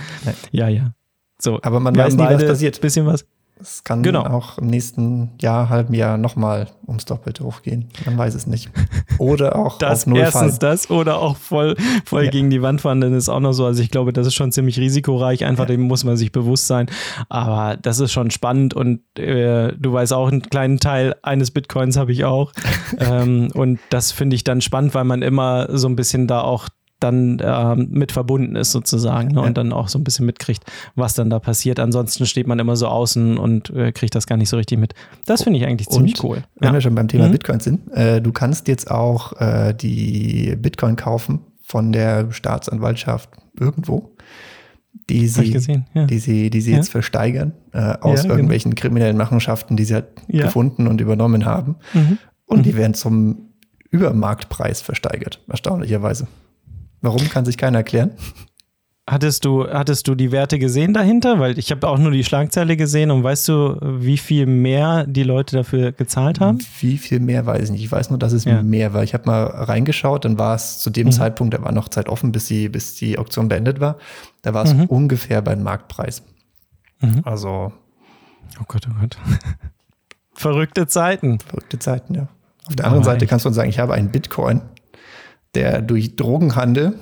ja, 0.52 0.68
ja. 0.68 0.92
So, 1.40 1.58
aber 1.62 1.80
man 1.80 1.96
weiß 1.96 2.14
nie, 2.14 2.22
was 2.22 2.46
passiert. 2.46 2.80
Bisschen 2.80 3.06
was. 3.06 3.26
Es 3.64 3.83
kann 3.83 4.02
genau. 4.02 4.25
auch 4.26 4.59
im 4.59 4.66
nächsten 4.66 5.30
Jahr, 5.40 5.71
halben 5.71 5.94
Jahr 5.94 6.18
nochmal 6.18 6.68
ums 6.87 7.06
Doppelte 7.06 7.44
hochgehen. 7.44 7.88
Man 8.04 8.18
weiß 8.18 8.35
es 8.35 8.47
nicht. 8.47 8.71
Oder 9.16 9.56
auch 9.56 9.78
das, 9.78 10.02
auf 10.02 10.06
Null 10.09 10.18
Erstens 10.18 10.59
das 10.59 10.90
oder 10.90 11.16
auch 11.16 11.38
voll, 11.38 11.75
voll 12.04 12.26
ja. 12.26 12.30
gegen 12.30 12.50
die 12.50 12.61
Wand 12.61 12.83
fahren, 12.83 13.00
dann 13.00 13.14
ist 13.14 13.30
auch 13.30 13.40
noch 13.40 13.54
so. 13.54 13.64
Also 13.64 13.83
ich 13.83 13.90
glaube, 13.90 14.12
das 14.12 14.26
ist 14.26 14.35
schon 14.35 14.52
ziemlich 14.52 14.78
risikoreich. 14.78 15.47
Einfach 15.47 15.64
ja. 15.64 15.76
dem 15.76 15.80
muss 15.80 16.04
man 16.04 16.18
sich 16.18 16.30
bewusst 16.30 16.66
sein. 16.66 16.90
Aber 17.30 17.78
das 17.78 18.00
ist 18.00 18.12
schon 18.12 18.30
spannend 18.30 18.75
und 18.75 19.00
äh, 19.18 19.73
du 19.78 19.94
weißt 19.94 20.12
auch, 20.12 20.30
einen 20.30 20.42
kleinen 20.42 20.78
Teil 20.78 21.16
eines 21.23 21.50
Bitcoins 21.50 21.97
habe 21.97 22.12
ich 22.12 22.26
auch. 22.26 22.52
ähm, 22.99 23.50
und 23.54 23.78
das 23.88 24.12
finde 24.12 24.37
ich 24.37 24.44
dann 24.44 24.61
spannend, 24.61 24.94
weil 24.94 25.04
man 25.04 25.23
immer 25.23 25.68
so 25.75 25.88
ein 25.88 25.97
bisschen 25.97 26.26
da 26.26 26.42
auch 26.42 26.68
dann 27.04 27.38
äh, 27.38 27.76
mit 27.76 28.11
verbunden 28.11 28.56
ist 28.56 28.73
sozusagen 28.73 29.28
ne? 29.28 29.42
und 29.42 29.56
dann 29.56 29.73
auch 29.73 29.88
so 29.88 29.99
ein 29.99 30.04
bisschen 30.04 30.26
mitkriegt, 30.26 30.64
was 30.96 31.14
dann 31.14 31.30
da 31.30 31.38
passiert. 31.38 31.78
Ansonsten 31.78 32.26
steht 32.26 32.46
man 32.46 32.58
immer 32.58 32.75
so 32.76 32.88
außen 32.88 33.38
und 33.38 33.70
äh, 33.70 33.92
kriegt 33.92 34.14
das 34.14 34.26
gar 34.26 34.37
nicht 34.37 34.49
so 34.49 34.56
richtig 34.56 34.78
mit. 34.78 34.94
Das 35.26 35.44
finde 35.44 35.58
ich 35.58 35.66
eigentlich 35.66 35.88
ziemlich 35.88 36.18
und, 36.18 36.25
cool. 36.25 36.42
Wenn 36.56 36.68
ja. 36.68 36.73
wir 36.73 36.80
schon 36.80 36.94
beim 36.94 37.08
Thema 37.08 37.28
mhm. 37.28 37.32
Bitcoin 37.32 37.61
sind, 37.61 37.92
äh, 37.92 38.20
du 38.20 38.32
kannst 38.32 38.66
jetzt 38.66 38.90
auch 38.90 39.40
äh, 39.40 39.75
die 39.75 40.56
Bitcoin 40.56 40.96
kaufen 40.96 41.40
von 41.62 41.92
der 41.92 42.32
Staatsanwaltschaft 42.32 43.30
irgendwo 43.58 44.14
die 45.11 45.26
sie, 45.28 45.50
gesehen, 45.50 45.87
ja. 45.92 46.06
die 46.06 46.18
sie, 46.18 46.50
die 46.50 46.61
sie 46.61 46.73
jetzt 46.73 46.88
versteigern 46.88 47.52
äh, 47.73 47.78
aus 48.00 48.23
genau. 48.23 48.34
irgendwelchen 48.34 48.70
genau. 48.70 48.80
kriminellen 48.80 49.16
Machenschaften, 49.16 49.76
die 49.76 49.84
sie 49.84 49.94
halt 49.94 50.06
gefunden 50.28 50.87
und 50.87 51.00
übernommen 51.00 51.44
haben. 51.44 51.76
Mhm. 51.92 52.18
Und 52.46 52.58
mhm. 52.58 52.62
die 52.62 52.76
werden 52.76 52.94
zum 52.94 53.50
Übermarktpreis 53.90 54.80
versteigert, 54.80 55.40
erstaunlicherweise. 55.49 56.26
Warum 57.04 57.28
kann 57.28 57.44
sich 57.44 57.58
keiner 57.58 57.78
erklären? 57.78 58.12
Hattest 59.06 59.44
du, 59.44 59.68
hattest 59.68 60.08
du 60.08 60.14
die 60.14 60.32
Werte 60.32 60.58
gesehen 60.58 60.94
dahinter? 60.94 61.38
Weil 61.38 61.58
ich 61.58 61.70
habe 61.70 61.87
auch 61.87 61.99
nur 61.99 62.11
die 62.11 62.25
Schlagzeile 62.25 62.78
gesehen 62.78 63.11
und 63.11 63.23
weißt 63.23 63.46
du, 63.49 63.76
wie 63.82 64.16
viel 64.16 64.46
mehr 64.46 65.06
die 65.06 65.23
Leute 65.23 65.56
dafür 65.56 65.92
gezahlt 65.92 66.40
haben? 66.40 66.61
Wie 66.80 66.96
viel 66.96 67.20
mehr 67.20 67.44
weiß 67.44 67.64
ich 67.64 67.70
nicht. 67.73 67.84
Ich 67.84 67.92
weiß 67.92 68.08
nur, 68.08 68.18
dass 68.18 68.32
es 68.32 68.46
ja. 68.46 68.62
mehr 68.62 68.94
war. 68.94 69.02
Ich 69.02 69.12
habe 69.12 69.26
mal 69.26 69.44
reingeschaut, 69.44 70.25
dann 70.25 70.38
war 70.38 70.54
es 70.54 70.78
zu 70.78 70.88
dem 70.88 71.08
mhm. 71.08 71.12
Zeitpunkt, 71.12 71.52
da 71.52 71.62
war 71.62 71.73
noch 71.73 71.90
Zeit 71.90 72.08
offen, 72.08 72.32
bis 72.32 72.46
die, 72.46 72.70
bis 72.70 72.94
die 72.94 73.18
Auktion 73.18 73.49
beendet 73.49 73.78
war. 73.78 73.99
Da 74.40 74.54
war 74.54 74.64
es 74.64 74.73
mhm. 74.73 74.87
ungefähr 74.87 75.42
beim 75.42 75.62
Marktpreis. 75.62 76.23
Mhm. 77.02 77.20
Also. 77.25 77.75
Oh 78.58 78.64
Gott, 78.66 78.88
oh 78.88 78.99
Gott. 78.99 79.18
Verrückte 80.32 80.87
Zeiten. 80.87 81.40
Verrückte 81.40 81.78
Zeiten, 81.78 82.14
ja. 82.14 82.28
Auf 82.66 82.76
der 82.76 82.87
anderen 82.87 83.02
oh, 83.02 83.06
Seite 83.06 83.26
kannst 83.26 83.44
du 83.44 83.50
sagen, 83.50 83.68
ich 83.68 83.78
habe 83.78 83.92
einen 83.92 84.08
Bitcoin 84.08 84.62
der 85.54 85.82
durch 85.82 86.16
Drogenhandel 86.16 86.94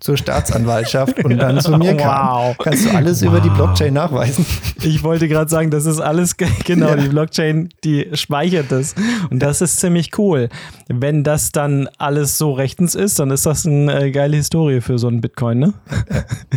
zur 0.00 0.16
Staatsanwaltschaft 0.16 1.24
und 1.24 1.38
dann 1.38 1.60
zu 1.60 1.72
mir 1.78 1.96
kam. 1.96 2.56
Kannst 2.58 2.86
du 2.86 2.90
alles 2.90 3.22
wow. 3.22 3.28
über 3.28 3.40
die 3.40 3.50
Blockchain 3.50 3.94
nachweisen? 3.94 4.44
Ich 4.84 5.04
wollte 5.04 5.28
gerade 5.28 5.48
sagen, 5.48 5.70
das 5.70 5.86
ist 5.86 6.00
alles, 6.00 6.36
genau, 6.64 6.88
ja. 6.88 6.96
die 6.96 7.08
Blockchain, 7.08 7.68
die 7.84 8.08
speichert 8.14 8.72
das. 8.72 8.96
Und 9.30 9.40
das 9.40 9.60
ist 9.60 9.78
ziemlich 9.78 10.18
cool. 10.18 10.48
Wenn 10.88 11.22
das 11.22 11.52
dann 11.52 11.88
alles 11.98 12.36
so 12.36 12.52
rechtens 12.52 12.96
ist, 12.96 13.20
dann 13.20 13.30
ist 13.30 13.46
das 13.46 13.64
eine 13.64 14.06
äh, 14.06 14.10
geile 14.10 14.36
Historie 14.36 14.80
für 14.80 14.98
so 14.98 15.06
einen 15.06 15.20
Bitcoin, 15.20 15.60
ne? 15.60 15.74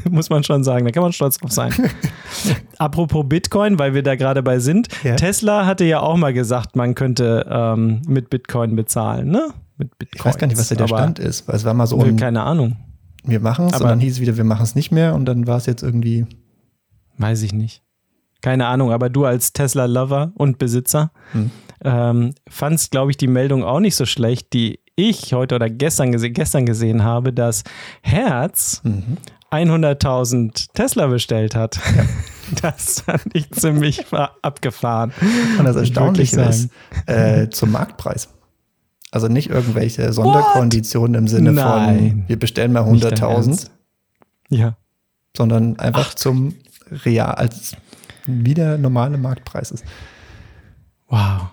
Muss 0.10 0.32
man 0.32 0.44
schon 0.44 0.63
sagen. 0.63 0.86
Da 0.86 0.91
kann 0.91 1.03
man 1.03 1.13
stolz 1.13 1.38
drauf 1.38 1.51
sein. 1.51 1.72
Apropos 2.79 3.25
Bitcoin, 3.27 3.77
weil 3.77 3.94
wir 3.94 4.01
da 4.01 4.15
gerade 4.15 4.41
bei 4.41 4.58
sind. 4.58 4.88
Ja. 5.03 5.15
Tesla 5.15 5.67
hatte 5.67 5.86
ja 5.86 6.00
auch 6.00 6.17
mal 6.17 6.34
gesagt, 6.34 6.75
man 6.75 6.96
könnte 6.96 7.46
ähm, 7.48 8.01
mit 8.08 8.32
Bitcoin 8.32 8.75
bezahlen, 8.75 9.29
ne? 9.29 9.50
mit 9.77 9.98
Bitcoin. 9.98 10.20
Ich 10.20 10.25
weiß 10.25 10.38
gar 10.38 10.48
nicht, 10.48 10.58
was 10.58 10.70
der 10.70 10.88
Stand 10.88 11.20
ist, 11.20 11.48
weil 11.48 11.55
es 11.55 11.65
war 11.65 11.74
mal 11.74 11.88
so 11.88 12.00
ein, 12.00 12.17
keine 12.17 12.44
Ahnung. 12.44 12.77
Wir 13.25 13.39
machen 13.39 13.67
es 13.67 13.82
und 13.82 13.88
dann 13.88 14.00
hieß 14.00 14.13
es 14.13 14.20
wieder, 14.20 14.38
wir 14.38 14.44
machen 14.44 14.63
es 14.63 14.75
nicht 14.75 14.91
mehr 14.91 15.15
und 15.15 15.25
dann 15.25 15.48
war 15.48 15.58
es 15.58 15.65
jetzt 15.65 15.84
irgendwie. 15.84 16.25
Weiß 17.17 17.41
ich 17.44 17.53
nicht. 17.53 17.82
Keine 18.41 18.67
Ahnung, 18.67 18.91
aber 18.91 19.10
du 19.10 19.25
als 19.25 19.53
Tesla-Lover 19.53 20.34
und 20.36 20.60
Besitzer 20.60 21.12
hm. 21.32 21.51
ähm, 21.84 22.34
fandst, 22.48 22.91
glaube 22.91 23.12
ich, 23.12 23.17
die 23.17 23.27
Meldung 23.27 23.63
auch 23.63 23.79
nicht 23.79 23.96
so 23.96 24.05
schlecht, 24.05 24.53
die 24.53 24.79
ich 24.96 25.34
heute 25.34 25.55
oder 25.55 25.70
gestern, 25.70 26.12
gese 26.12 26.29
gestern 26.29 26.65
gesehen 26.65 27.03
habe, 27.03 27.34
dass 27.34 27.63
Herz 28.01 28.82
mhm. 28.84 29.17
100.000 29.51 30.67
Tesla 30.74 31.08
bestellt 31.08 31.55
hat. 31.55 31.79
Ja. 31.96 32.03
Das 32.62 33.01
fand 33.01 33.24
ich 33.34 33.50
ziemlich 33.50 34.05
abgefahren. 34.44 35.12
Und 35.58 35.65
das 35.65 35.75
Erstaunliche 35.77 36.41
ist, 36.41 36.70
äh, 37.08 37.50
zum 37.50 37.72
Marktpreis. 37.72 38.29
Also 39.15 39.29
nicht 39.29 39.50
irgendwelche 39.50 40.12
Sonderkonditionen 40.12 41.13
What? 41.13 41.19
im 41.19 41.27
Sinne 41.29 41.53
Nein. 41.53 42.10
von, 42.10 42.24
wir 42.27 42.38
bestellen 42.38 42.74
mal 42.74 42.84
100.000. 42.84 43.69
Ja. 44.50 44.75
Sondern 45.38 45.79
einfach 45.79 46.10
Ach. 46.10 46.15
zum 46.15 46.53
Real, 47.05 47.34
als 47.36 47.77
wieder 48.25 48.77
normale 48.77 49.17
Marktpreis 49.17 49.72
ist. 49.72 49.86
Wow. 51.07 51.43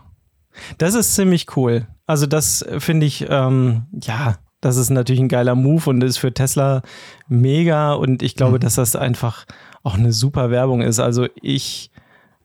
Das 0.78 0.96
ist 0.96 1.14
ziemlich 1.14 1.56
cool. 1.56 1.86
Also 2.04 2.26
das 2.26 2.66
finde 2.78 3.06
ich, 3.06 3.26
ähm, 3.28 3.82
ja, 4.02 4.38
das 4.60 4.76
ist 4.76 4.90
natürlich 4.90 5.20
ein 5.20 5.28
geiler 5.28 5.54
Move 5.54 5.88
und 5.88 6.02
ist 6.02 6.18
für 6.18 6.34
Tesla 6.34 6.82
mega 7.28 7.92
und 7.92 8.24
ich 8.24 8.34
glaube, 8.34 8.56
mhm. 8.56 8.60
dass 8.62 8.74
das 8.74 8.96
einfach 8.96 9.46
auch 9.84 9.94
eine 9.94 10.12
super 10.12 10.50
Werbung 10.50 10.82
ist. 10.82 10.98
Also 10.98 11.28
ich 11.40 11.92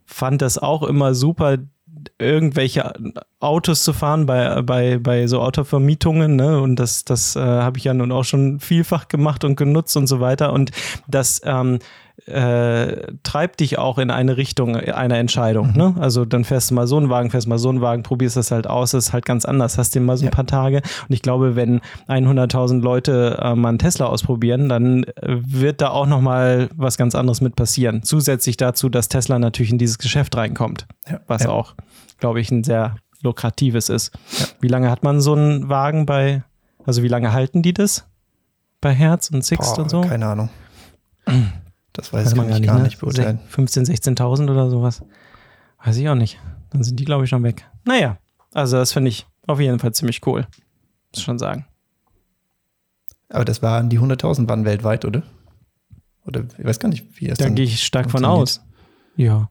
fand 0.05 0.43
das 0.43 0.59
auch 0.59 0.83
immer 0.83 1.15
super, 1.15 1.57
irgendwelche 2.19 2.93
Autos 3.39 3.83
zu 3.83 3.93
fahren 3.93 4.25
bei, 4.25 4.61
bei, 4.61 4.97
bei 4.97 5.27
so 5.27 5.41
Autovermietungen. 5.41 6.35
Ne? 6.35 6.59
Und 6.61 6.77
das, 6.77 7.05
das 7.05 7.35
äh, 7.35 7.39
habe 7.39 7.77
ich 7.77 7.83
ja 7.83 7.93
nun 7.93 8.11
auch 8.11 8.23
schon 8.23 8.59
vielfach 8.59 9.07
gemacht 9.07 9.43
und 9.43 9.55
genutzt 9.55 9.95
und 9.97 10.07
so 10.07 10.19
weiter. 10.19 10.53
Und 10.53 10.71
das 11.07 11.41
ähm, 11.43 11.79
äh, 12.25 13.13
treibt 13.23 13.59
dich 13.59 13.77
auch 13.77 13.97
in 13.97 14.11
eine 14.11 14.37
Richtung 14.37 14.75
einer 14.75 15.17
Entscheidung. 15.17 15.71
Mhm. 15.71 15.77
Ne? 15.77 15.95
Also 15.99 16.25
dann 16.25 16.43
fährst 16.43 16.71
du 16.71 16.75
mal 16.75 16.87
so 16.87 16.97
einen 16.97 17.09
Wagen, 17.09 17.29
fährst 17.29 17.47
mal 17.47 17.59
so 17.59 17.69
einen 17.69 17.81
Wagen, 17.81 18.03
probierst 18.03 18.37
das 18.37 18.51
halt 18.51 18.67
aus, 18.67 18.93
ist 18.93 19.13
halt 19.13 19.25
ganz 19.25 19.45
anders. 19.45 19.77
Hast 19.77 19.95
du 19.95 19.99
mal 19.99 20.17
so 20.17 20.23
ein 20.23 20.29
ja. 20.29 20.31
paar 20.31 20.47
Tage. 20.47 20.77
Und 20.77 21.13
ich 21.13 21.21
glaube, 21.21 21.55
wenn 21.55 21.81
100.000 22.07 22.81
Leute 22.81 23.37
äh, 23.41 23.55
mal 23.55 23.69
einen 23.69 23.79
Tesla 23.79 24.07
ausprobieren, 24.07 24.69
dann 24.69 25.03
äh, 25.03 25.37
wird 25.45 25.81
da 25.81 25.89
auch 25.89 26.07
noch 26.07 26.21
mal 26.21 26.69
was 26.75 26.97
ganz 26.97 27.15
anderes 27.15 27.41
mit 27.41 27.55
passieren. 27.55 28.03
Zusätzlich 28.03 28.57
dazu, 28.57 28.89
dass 28.89 29.09
Tesla 29.09 29.39
natürlich 29.39 29.71
in 29.71 29.77
dieses 29.77 29.97
Geschäft 29.97 30.35
reinkommt, 30.35 30.87
ja. 31.09 31.19
was 31.27 31.43
ja. 31.43 31.49
auch 31.49 31.75
glaube 32.19 32.39
ich, 32.39 32.51
ein 32.51 32.63
sehr 32.63 32.95
lukratives 33.21 33.89
ist. 33.89 34.11
Wie 34.59 34.67
lange 34.67 34.91
hat 34.91 35.03
man 35.03 35.21
so 35.21 35.33
einen 35.33 35.69
Wagen 35.69 36.05
bei, 36.05 36.43
also 36.85 37.03
wie 37.03 37.07
lange 37.07 37.33
halten 37.33 37.61
die 37.61 37.73
das? 37.73 38.05
Bei 38.81 38.93
Herz 38.93 39.29
und 39.29 39.43
Sixt 39.43 39.75
Boah, 39.75 39.83
und 39.83 39.89
so? 39.89 40.01
Keine 40.01 40.27
Ahnung. 40.27 40.49
Das 41.97 42.13
weiß, 42.13 42.27
weiß 42.27 42.35
man 42.35 42.47
gar 42.47 42.59
nicht, 42.59 42.67
gar 42.67 42.79
nicht 42.79 42.99
beurteilen. 42.99 43.39
15, 43.49 43.85
16.000 43.85 44.51
oder 44.51 44.69
sowas. 44.69 45.03
Weiß 45.83 45.97
ich 45.97 46.07
auch 46.07 46.15
nicht. 46.15 46.39
Dann 46.69 46.83
sind 46.83 46.99
die, 46.99 47.05
glaube 47.05 47.23
ich, 47.23 47.31
schon 47.31 47.41
weg. 47.41 47.65
Naja, 47.85 48.17
also 48.53 48.77
das 48.77 48.93
finde 48.93 49.09
ich 49.09 49.25
auf 49.47 49.59
jeden 49.59 49.79
Fall 49.79 49.93
ziemlich 49.93 50.25
cool. 50.27 50.45
Muss 51.11 51.23
schon 51.23 51.39
sagen. 51.39 51.65
Aber 53.29 53.45
das 53.45 53.63
waren 53.63 53.89
die 53.89 53.99
100.000 53.99 54.47
waren 54.47 54.63
weltweit, 54.63 55.05
oder? 55.05 55.23
Oder 56.23 56.43
ich 56.57 56.65
weiß 56.65 56.79
gar 56.79 56.89
nicht, 56.89 57.19
wie 57.19 57.29
es 57.29 57.39
Da 57.39 57.49
gehe 57.49 57.65
ich 57.65 57.83
stark 57.83 58.11
von 58.11 58.25
aus. 58.25 58.61
Ja. 59.15 59.49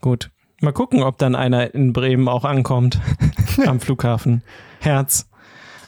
Gut. 0.00 0.30
Mal 0.60 0.72
gucken, 0.72 1.02
ob 1.02 1.18
dann 1.18 1.34
einer 1.34 1.74
in 1.74 1.92
Bremen 1.92 2.28
auch 2.28 2.44
ankommt 2.44 3.00
am 3.66 3.80
Flughafen. 3.80 4.44
Herz 4.78 5.28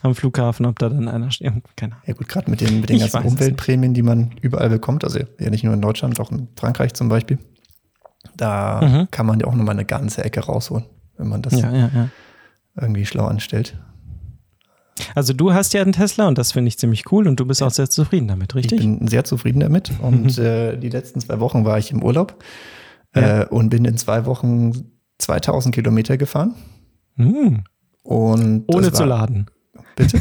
am 0.02 0.14
Flughafen, 0.14 0.66
ob 0.66 0.78
da 0.78 0.88
dann 0.88 1.08
einer 1.08 1.30
steht. 1.30 1.52
Keine 1.76 1.92
Ahnung. 1.92 2.04
Ja 2.06 2.14
gut, 2.14 2.28
gerade 2.28 2.50
mit 2.50 2.60
den, 2.60 2.80
mit 2.80 2.90
den 2.90 2.98
ganzen 2.98 3.24
Umweltprämien, 3.24 3.94
die 3.94 4.02
man 4.02 4.32
überall 4.40 4.68
bekommt, 4.68 5.04
also 5.04 5.18
ja 5.18 5.50
nicht 5.50 5.64
nur 5.64 5.74
in 5.74 5.80
Deutschland, 5.80 6.18
auch 6.20 6.30
in 6.30 6.48
Frankreich 6.56 6.94
zum 6.94 7.08
Beispiel, 7.08 7.38
da 8.36 8.80
mhm. 8.82 9.08
kann 9.10 9.26
man 9.26 9.40
ja 9.40 9.46
auch 9.46 9.54
nochmal 9.54 9.74
eine 9.74 9.84
ganze 9.84 10.24
Ecke 10.24 10.40
rausholen, 10.40 10.84
wenn 11.16 11.28
man 11.28 11.42
das 11.42 11.60
ja, 11.60 11.72
ja, 11.72 12.08
irgendwie 12.80 13.06
schlau 13.06 13.26
anstellt. 13.26 13.78
Also 15.14 15.32
du 15.32 15.52
hast 15.52 15.72
ja 15.72 15.82
einen 15.82 15.92
Tesla 15.92 16.28
und 16.28 16.38
das 16.38 16.52
finde 16.52 16.68
ich 16.68 16.78
ziemlich 16.78 17.10
cool 17.10 17.26
und 17.26 17.40
du 17.40 17.46
bist 17.46 17.62
auch 17.62 17.70
sehr 17.70 17.88
zufrieden 17.88 18.28
damit, 18.28 18.54
richtig? 18.54 18.80
Ich 18.80 18.86
bin 18.86 19.08
sehr 19.08 19.24
zufrieden 19.24 19.60
damit 19.60 19.90
und 20.00 20.36
Mhm. 20.36 20.44
äh, 20.44 20.76
die 20.76 20.90
letzten 20.90 21.20
zwei 21.20 21.40
Wochen 21.40 21.64
war 21.64 21.78
ich 21.78 21.90
im 21.90 22.02
Urlaub 22.02 22.42
äh, 23.12 23.46
und 23.46 23.70
bin 23.70 23.84
in 23.84 23.96
zwei 23.96 24.26
Wochen 24.26 24.72
2000 25.18 25.74
Kilometer 25.74 26.16
gefahren. 26.16 26.54
Hm, 27.16 27.64
Und 28.02 28.64
ohne 28.66 28.92
zu 28.92 29.04
laden. 29.04 29.46
Bitte? 29.96 30.20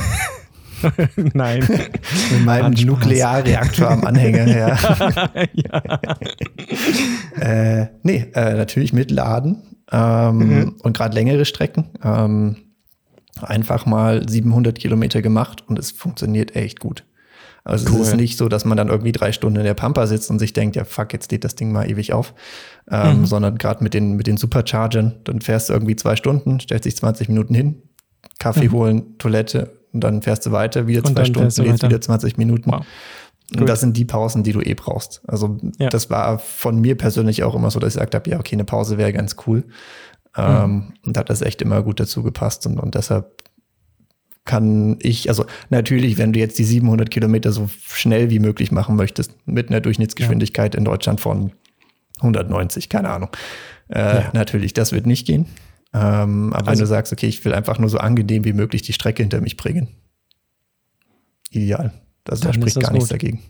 Nein. 1.34 1.60
Mit 2.32 2.46
meinem. 2.46 2.72
Nuklearreaktor 2.74 3.90
am 3.92 4.04
Anhänger, 4.06 4.48
ja. 4.58 4.78
ja. 5.54 6.00
Äh, 7.40 7.88
nee, 8.04 8.28
äh, 8.34 8.54
natürlich 8.56 8.94
mit 8.94 9.12
Laden 9.12 9.64
ähm, 9.92 10.38
Mhm. 10.38 10.76
und 10.84 10.96
gerade 10.96 11.16
längere 11.16 11.46
Strecken. 11.46 11.90
Ähm, 12.04 12.56
einfach 13.42 13.86
mal 13.86 14.28
700 14.28 14.78
Kilometer 14.78 15.22
gemacht 15.22 15.64
und 15.68 15.80
es 15.80 15.92
funktioniert 15.92 16.56
echt 16.56 16.80
gut. 16.80 17.04
Also 17.64 17.92
Cool. 17.94 18.02
es 18.02 18.08
ist 18.10 18.16
nicht 18.18 18.38
so, 18.38 18.50
dass 18.50 18.66
man 18.66 18.76
dann 18.78 18.88
irgendwie 18.90 19.12
drei 19.12 19.32
Stunden 19.32 19.60
in 19.60 19.66
der 19.66 19.74
Pampa 19.76 20.08
sitzt 20.08 20.30
und 20.32 20.40
sich 20.40 20.54
denkt, 20.54 20.76
ja 20.76 20.84
fuck, 20.84 21.14
jetzt 21.14 21.32
lädt 21.32 21.44
das 21.44 21.56
Ding 21.56 21.72
mal 21.72 21.90
ewig 21.90 22.12
auf, 22.14 22.34
ähm, 22.90 23.22
Mhm. 23.22 23.26
sondern 23.26 23.58
gerade 23.58 23.84
mit 23.84 23.94
den, 23.94 24.16
mit 24.16 24.26
den 24.28 24.38
Superchargern, 24.38 25.20
dann 25.26 25.42
fährst 25.42 25.70
du 25.70 25.74
irgendwie 25.74 25.96
zwei 25.96 26.16
Stunden, 26.16 26.60
stellst 26.60 26.86
dich 26.86 26.96
20 26.98 27.30
Minuten 27.30 27.54
hin, 27.54 27.82
Kaffee 28.40 28.70
holen, 28.70 29.18
Toilette 29.18 29.72
und 29.94 30.02
dann 30.04 30.22
fährst 30.22 30.46
du 30.46 30.52
weiter, 30.52 30.88
wieder 30.88 31.02
Mhm. 31.02 31.08
Und 31.08 31.16
zwei 31.16 31.26
Stunden, 31.26 31.66
jetzt 31.72 31.84
wieder 31.84 32.02
20 32.02 32.38
Minuten. 32.38 32.72
Wow. 32.72 32.86
Und 33.58 33.68
das 33.68 33.82
sind 33.82 33.98
die 33.98 34.06
Pausen, 34.06 34.44
die 34.44 34.54
du 34.54 34.62
eh 34.62 34.74
brauchst. 34.76 35.22
Also 35.28 35.58
Ja. 35.78 35.90
das 35.90 36.10
war 36.10 36.40
von 36.40 36.80
mir 36.80 36.96
persönlich 36.98 37.44
auch 37.44 37.54
immer 37.54 37.70
so, 37.70 37.80
dass 37.80 37.94
ich 37.96 38.00
gesagt 38.00 38.16
habe, 38.16 38.30
ja, 38.30 38.40
okay, 38.40 38.56
eine 38.56 38.64
Pause 38.64 38.98
wäre 38.98 39.12
ganz 39.12 39.36
cool. 39.46 39.66
Ähm, 40.38 40.94
und 41.06 41.18
da 41.18 41.20
hat 41.22 41.30
das 41.30 41.42
echt 41.42 41.62
immer 41.62 41.84
gut 41.84 42.00
dazu 42.00 42.24
gepasst. 42.24 42.66
Und, 42.66 42.80
und 42.80 42.96
deshalb 42.96 43.44
kann 44.46 44.98
ich, 45.02 45.28
also 45.30 45.46
natürlich, 45.70 46.18
wenn 46.18 46.34
du 46.34 46.40
jetzt 46.40 46.58
die 46.58 46.64
700 46.64 47.12
Kilometer 47.12 47.52
so 47.52 47.70
schnell 47.88 48.30
wie 48.30 48.40
möglich 48.40 48.72
machen 48.72 48.96
möchtest, 48.96 49.36
mit 49.46 49.70
einer 49.70 49.82
Durchschnittsgeschwindigkeit 49.82 50.74
in 50.74 50.86
Deutschland 50.86 51.20
von 51.22 51.52
190, 52.22 52.88
keine 52.90 53.10
Ahnung. 53.10 53.30
Äh, 53.90 54.00
Ja. 54.00 54.30
Natürlich, 54.34 54.74
das 54.74 54.94
wird 54.94 55.06
nicht 55.06 55.28
gehen. 55.28 55.46
Ähm, 55.94 56.54
aber 56.54 56.66
wenn 56.68 56.70
Also- 56.70 56.84
du 56.84 56.88
sagst, 56.88 57.12
okay, 57.14 57.28
ich 57.28 57.44
will 57.44 57.54
einfach 57.54 57.78
nur 57.80 57.90
so 57.90 57.98
angenehm 57.98 58.46
wie 58.46 58.54
möglich 58.54 58.82
die 58.82 58.94
Strecke 58.94 59.24
hinter 59.24 59.42
mich 59.42 59.58
bringen. 59.58 59.90
Ideal. 61.50 61.92
Also 62.30 62.46
da 62.46 62.54
spricht 62.54 62.80
gar 62.80 62.92
nichts 62.92 63.10
gut. 63.10 63.14
dagegen. 63.14 63.42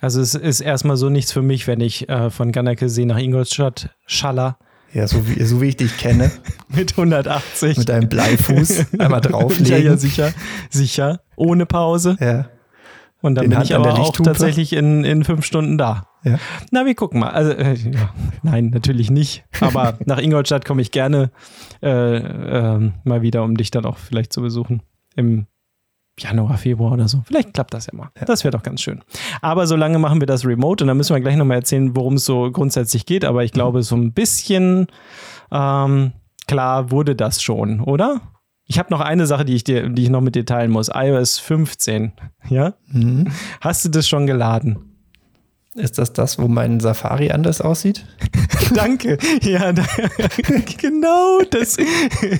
Also 0.00 0.20
es 0.20 0.34
ist 0.34 0.60
erstmal 0.60 0.96
so 0.96 1.08
nichts 1.08 1.32
für 1.32 1.42
mich, 1.42 1.66
wenn 1.66 1.80
ich 1.80 2.08
äh, 2.08 2.30
von 2.30 2.52
Gannerkesee 2.52 3.04
nach 3.04 3.18
Ingolstadt 3.18 3.94
schaller 4.06 4.58
Ja, 4.92 5.06
so 5.06 5.26
wie, 5.28 5.42
so 5.44 5.60
wie 5.60 5.66
ich 5.68 5.76
dich 5.76 5.96
kenne, 5.98 6.30
mit 6.68 6.92
180. 6.92 7.78
mit 7.78 7.88
deinem 7.88 8.08
Bleifuß 8.08 8.92
einmal 8.98 9.20
ja, 9.22 9.28
drauflegen. 9.30 9.84
ja, 9.84 9.96
sicher, 9.96 10.32
sicher, 10.70 11.20
ohne 11.36 11.66
Pause. 11.66 12.16
Ja, 12.20 12.48
Und 13.20 13.34
dann 13.34 13.44
Den 13.44 13.50
bin 13.50 13.58
Hand 13.58 13.68
ich 13.70 13.74
aber 13.74 13.98
auch 13.98 14.12
tatsächlich 14.16 14.72
in, 14.74 15.04
in 15.04 15.24
fünf 15.24 15.44
Stunden 15.44 15.76
da. 15.76 16.06
Ja. 16.24 16.38
Na, 16.70 16.86
wir 16.86 16.94
gucken 16.94 17.20
mal. 17.20 17.30
Also, 17.30 17.52
äh, 17.52 17.74
ja, 17.74 18.10
nein, 18.42 18.70
natürlich 18.70 19.10
nicht. 19.10 19.44
Aber 19.60 19.98
nach 20.04 20.18
Ingolstadt 20.18 20.64
komme 20.64 20.82
ich 20.82 20.90
gerne 20.90 21.30
äh, 21.82 22.16
ähm, 22.16 22.94
mal 23.04 23.22
wieder, 23.22 23.42
um 23.42 23.56
dich 23.56 23.70
dann 23.70 23.84
auch 23.84 23.98
vielleicht 23.98 24.32
zu 24.32 24.42
besuchen. 24.42 24.82
Im 25.16 25.46
Januar, 26.18 26.58
Februar 26.58 26.92
oder 26.92 27.08
so. 27.08 27.22
Vielleicht 27.24 27.54
klappt 27.54 27.74
das 27.74 27.86
ja 27.86 27.94
mal. 27.94 28.10
Das 28.26 28.44
wäre 28.44 28.52
doch 28.52 28.62
ganz 28.62 28.82
schön. 28.82 29.02
Aber 29.40 29.66
solange 29.66 29.98
machen 29.98 30.20
wir 30.20 30.26
das 30.26 30.44
remote 30.44 30.84
und 30.84 30.88
dann 30.88 30.96
müssen 30.96 31.14
wir 31.14 31.20
gleich 31.20 31.36
nochmal 31.36 31.58
erzählen, 31.58 31.96
worum 31.96 32.14
es 32.14 32.24
so 32.24 32.50
grundsätzlich 32.50 33.06
geht. 33.06 33.24
Aber 33.24 33.44
ich 33.44 33.52
glaube, 33.52 33.82
so 33.82 33.96
ein 33.96 34.12
bisschen 34.12 34.88
ähm, 35.50 36.12
klar 36.46 36.90
wurde 36.90 37.16
das 37.16 37.42
schon, 37.42 37.80
oder? 37.80 38.20
Ich 38.66 38.78
habe 38.78 38.90
noch 38.90 39.00
eine 39.00 39.26
Sache, 39.26 39.44
die 39.44 39.56
ich 39.56 39.64
dir, 39.64 39.88
die 39.88 40.04
ich 40.04 40.10
noch 40.10 40.20
mit 40.20 40.36
dir 40.36 40.46
teilen 40.46 40.70
muss. 40.70 40.90
iOS 40.94 41.38
15. 41.38 42.12
Ja? 42.48 42.74
Mhm. 42.86 43.26
Hast 43.60 43.84
du 43.84 43.88
das 43.88 44.06
schon 44.06 44.26
geladen? 44.26 44.89
Ist 45.74 45.98
das 45.98 46.12
das, 46.12 46.38
wo 46.38 46.48
mein 46.48 46.80
Safari 46.80 47.30
anders 47.30 47.60
aussieht? 47.60 48.04
Danke. 48.74 49.18
Ja, 49.42 49.72
da, 49.72 49.84
genau, 50.78 51.40
das 51.48 51.76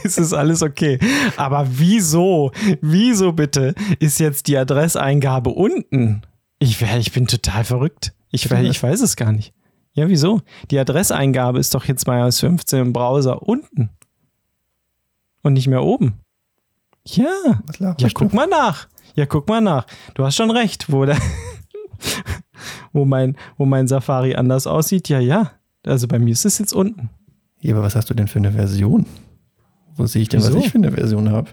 ist 0.02 0.18
es 0.18 0.32
alles 0.32 0.62
okay. 0.62 0.99
Aber 1.37 1.66
wieso, 1.70 2.50
wieso 2.80 3.32
bitte 3.32 3.75
ist 4.00 4.18
jetzt 4.18 4.49
die 4.49 4.56
Adresseingabe 4.56 5.50
unten? 5.50 6.23
Ich, 6.58 6.82
ich 6.82 7.12
bin 7.12 7.28
total 7.28 7.64
verrückt. 7.64 8.12
Ich, 8.32 8.50
ich 8.50 8.82
weiß 8.82 9.00
es 9.00 9.16
gar 9.16 9.32
nicht. 9.32 9.54
Ja, 9.93 10.08
wieso? 10.08 10.43
Die 10.71 10.78
Adresseingabe 10.78 11.58
ist 11.58 11.75
doch 11.75 11.84
jetzt 11.84 12.06
bei 12.06 12.19
iOS 12.21 12.40
15 12.40 12.80
im 12.80 12.93
Browser 12.93 13.43
unten. 13.43 13.90
Und 15.43 15.54
nicht 15.54 15.69
mehr 15.69 15.82
oben. 15.82 16.21
Ja. 17.04 17.62
Ja, 17.78 18.08
guck 18.12 18.32
mal 18.34 18.47
nach. 18.47 18.88
Ja, 19.14 19.26
guck 19.26 19.49
mal 19.49 19.60
nach. 19.60 19.86
Du 20.14 20.25
hast 20.25 20.36
schon 20.36 20.50
recht, 20.50 20.93
wo, 20.93 21.04
der, 21.06 21.16
wo, 22.92 23.04
mein, 23.04 23.36
wo 23.56 23.64
mein 23.66 23.86
Safari 23.88 24.34
anders 24.34 24.66
aussieht. 24.66 25.08
Ja, 25.08 25.20
ja. 25.20 25.52
Also 25.86 26.06
bei 26.08 26.18
mir 26.18 26.32
ist 26.32 26.44
es 26.44 26.58
jetzt 26.58 26.73
unten. 26.73 27.10
Ja, 27.60 27.75
aber 27.75 27.82
was 27.84 27.96
hast 27.96 28.08
du 28.10 28.14
denn 28.14 28.28
für 28.28 28.38
eine 28.38 28.52
Version? 28.52 29.06
Wo 29.94 30.06
sehe 30.06 30.23
ich 30.23 30.28
denn, 30.28 30.40
Wieso? 30.40 30.54
was 30.56 30.64
ich 30.64 30.70
für 30.70 30.78
eine 30.78 30.92
Version 30.92 31.30
habe? 31.30 31.50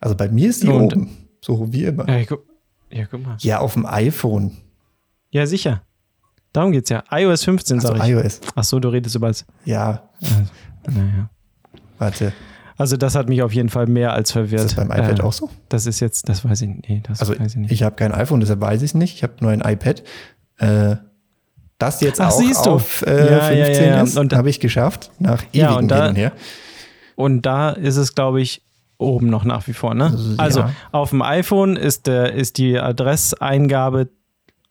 Also 0.00 0.16
bei 0.16 0.28
mir 0.28 0.48
ist 0.48 0.62
die 0.62 0.68
Und- 0.68 0.92
oben. 0.94 1.10
So 1.42 1.72
wie 1.72 1.84
immer. 1.84 2.06
Ja, 2.08 2.24
guck, 2.26 2.44
ja, 2.90 3.06
guck 3.06 3.22
mal. 3.24 3.36
Ja, 3.40 3.60
auf 3.60 3.72
dem 3.72 3.86
iPhone. 3.86 4.52
Ja, 5.30 5.46
sicher. 5.46 5.82
Darum 6.52 6.72
geht's 6.72 6.90
ja. 6.90 7.02
iOS 7.10 7.44
15, 7.44 7.78
Also 7.78 7.88
sag 7.88 7.96
ich. 8.04 8.10
iOS. 8.10 8.40
Ach 8.54 8.64
so, 8.64 8.78
du 8.78 8.88
redest 8.90 9.14
über 9.14 9.28
das. 9.28 9.46
Ja, 9.64 10.10
Also, 10.20 10.50
naja. 11.00 11.30
warte. 11.96 12.32
Also 12.80 12.96
das 12.96 13.14
hat 13.14 13.28
mich 13.28 13.42
auf 13.42 13.52
jeden 13.52 13.68
Fall 13.68 13.86
mehr 13.86 14.14
als 14.14 14.32
verwirrt. 14.32 14.62
Ist 14.64 14.76
das 14.78 14.88
beim 14.88 14.90
iPad 14.98 15.18
Äh, 15.18 15.22
auch 15.22 15.32
so? 15.34 15.50
Das 15.68 15.84
ist 15.86 16.00
jetzt, 16.00 16.28
das 16.30 16.44
weiß 16.44 16.62
ich 16.62 16.68
nicht. 16.68 16.88
Nee, 16.88 17.02
das 17.06 17.20
Also 17.20 17.38
weiß 17.38 17.50
ich 17.52 17.56
nicht. 17.56 17.70
ich 17.72 17.82
habe 17.82 17.94
kein 17.94 18.12
iPhone, 18.12 18.40
deshalb 18.40 18.60
weiß 18.62 18.80
ich 18.80 18.90
es 18.90 18.94
nicht. 18.94 19.14
Ich 19.16 19.22
habe 19.22 19.34
nur 19.40 19.50
ein 19.50 19.60
iPad. 19.60 20.02
Äh, 20.58 20.96
das 21.78 22.00
jetzt 22.00 22.20
Ach, 22.20 22.28
auch 22.28 22.38
siehst 22.38 22.64
du. 22.66 22.70
auf 22.70 23.02
äh, 23.06 23.10
Ja, 23.26 23.52
ja, 23.52 23.64
15 23.64 23.84
ja, 23.84 23.96
ja. 23.96 24.02
ist, 24.02 24.16
Und- 24.18 24.32
habe 24.34 24.48
ich 24.50 24.60
geschafft. 24.60 25.10
Nach 25.18 25.42
ewigen 25.52 25.74
und 25.74 25.88
da- 25.88 26.00
Hin 26.02 26.08
und 26.10 26.16
her. 26.16 26.32
Und 27.16 27.42
da 27.46 27.70
ist 27.70 27.96
es, 27.96 28.14
glaube 28.14 28.40
ich, 28.40 28.62
oben 28.96 29.28
noch 29.28 29.44
nach 29.44 29.66
wie 29.66 29.72
vor, 29.74 29.94
ne? 29.94 30.04
Also, 30.06 30.34
Also 30.38 30.64
auf 30.92 31.10
dem 31.10 31.20
iPhone 31.22 31.76
ist, 31.76 32.06
der, 32.06 32.32
ist 32.32 32.56
die 32.58 32.78
Adresseingabe 32.78 34.08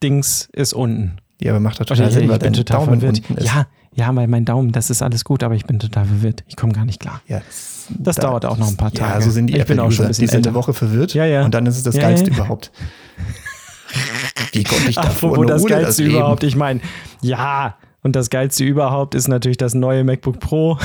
Dings 0.02 0.50
ist 0.54 0.74
unten. 0.74 1.18
Ja, 1.42 1.52
aber 1.52 1.60
macht 1.60 1.76
doch 1.80 1.82
Oder 1.86 1.96
total 1.96 2.12
Sinn, 2.12 2.24
ich 2.24 2.30
weil 2.30 2.40
bin 2.40 2.54
dein 2.54 2.66
total 2.66 2.86
Daumen 2.86 3.00
verwirrt. 3.02 3.22
Ja, 3.44 3.68
ja, 3.94 4.16
weil 4.16 4.28
mein 4.28 4.46
Daumen, 4.46 4.72
das 4.72 4.90
ist 4.90 5.02
alles 5.02 5.24
gut, 5.26 5.44
aber 5.44 5.56
ich 5.56 5.66
bin 5.66 5.80
total 5.80 6.06
verwirrt. 6.06 6.44
Ich 6.48 6.56
komme 6.56 6.74
gar 6.74 6.86
nicht 6.86 7.00
klar. 7.00 7.22
Ja, 7.28 7.40
das, 7.46 7.79
Das 7.98 8.16
dauert 8.18 8.46
auch 8.46 8.58
noch 8.58 8.68
ein 8.70 8.78
paar 8.78 8.92
Ja, 8.94 9.08
Tage. 9.14 9.24
so 9.24 9.32
sind 9.32 9.48
die 9.48 9.58
Ich 9.58 9.66
bin 9.66 9.80
auch 9.80 9.92
schon 9.92 10.06
ein 10.06 10.10
bisschen 10.10 10.26
Die 10.28 10.32
sind 10.32 10.46
eine 10.48 10.56
Woche 10.56 10.74
verwirrt 10.74 11.14
Ja, 11.14 11.26
ja. 11.26 11.44
und 11.46 11.54
dann 11.54 11.66
ist 11.66 11.78
es 11.78 11.84
das 11.84 11.96
Ja, 11.96 12.02
Geilste 12.04 12.30
ja. 12.30 12.36
überhaupt. 12.38 12.72
Wie 14.54 14.64
konnte 14.64 14.90
ich 14.90 14.98
Apropos 14.98 15.38
nur 15.38 15.46
das 15.46 15.66
Geilste 15.66 16.04
das 16.04 16.12
überhaupt. 16.14 16.44
Ich 16.44 16.56
meine, 16.56 16.82
ja, 17.22 17.76
und 18.02 18.16
das 18.16 18.30
Geilste 18.30 18.64
überhaupt 18.64 19.16
ist 19.16 19.28
natürlich 19.28 19.58
das 19.58 19.74
neue 19.74 20.04
MacBook 20.04 20.40
Pro. 20.40 20.78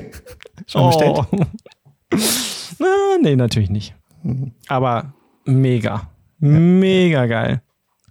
Schon 0.66 0.86
bestellt? 0.88 1.18
Oh. 1.18 1.26
Na, 2.78 2.86
nee, 3.22 3.36
natürlich 3.36 3.70
nicht. 3.70 3.94
Aber 4.68 5.12
mega. 5.44 6.08
Mega 6.38 7.26
geil. 7.26 7.62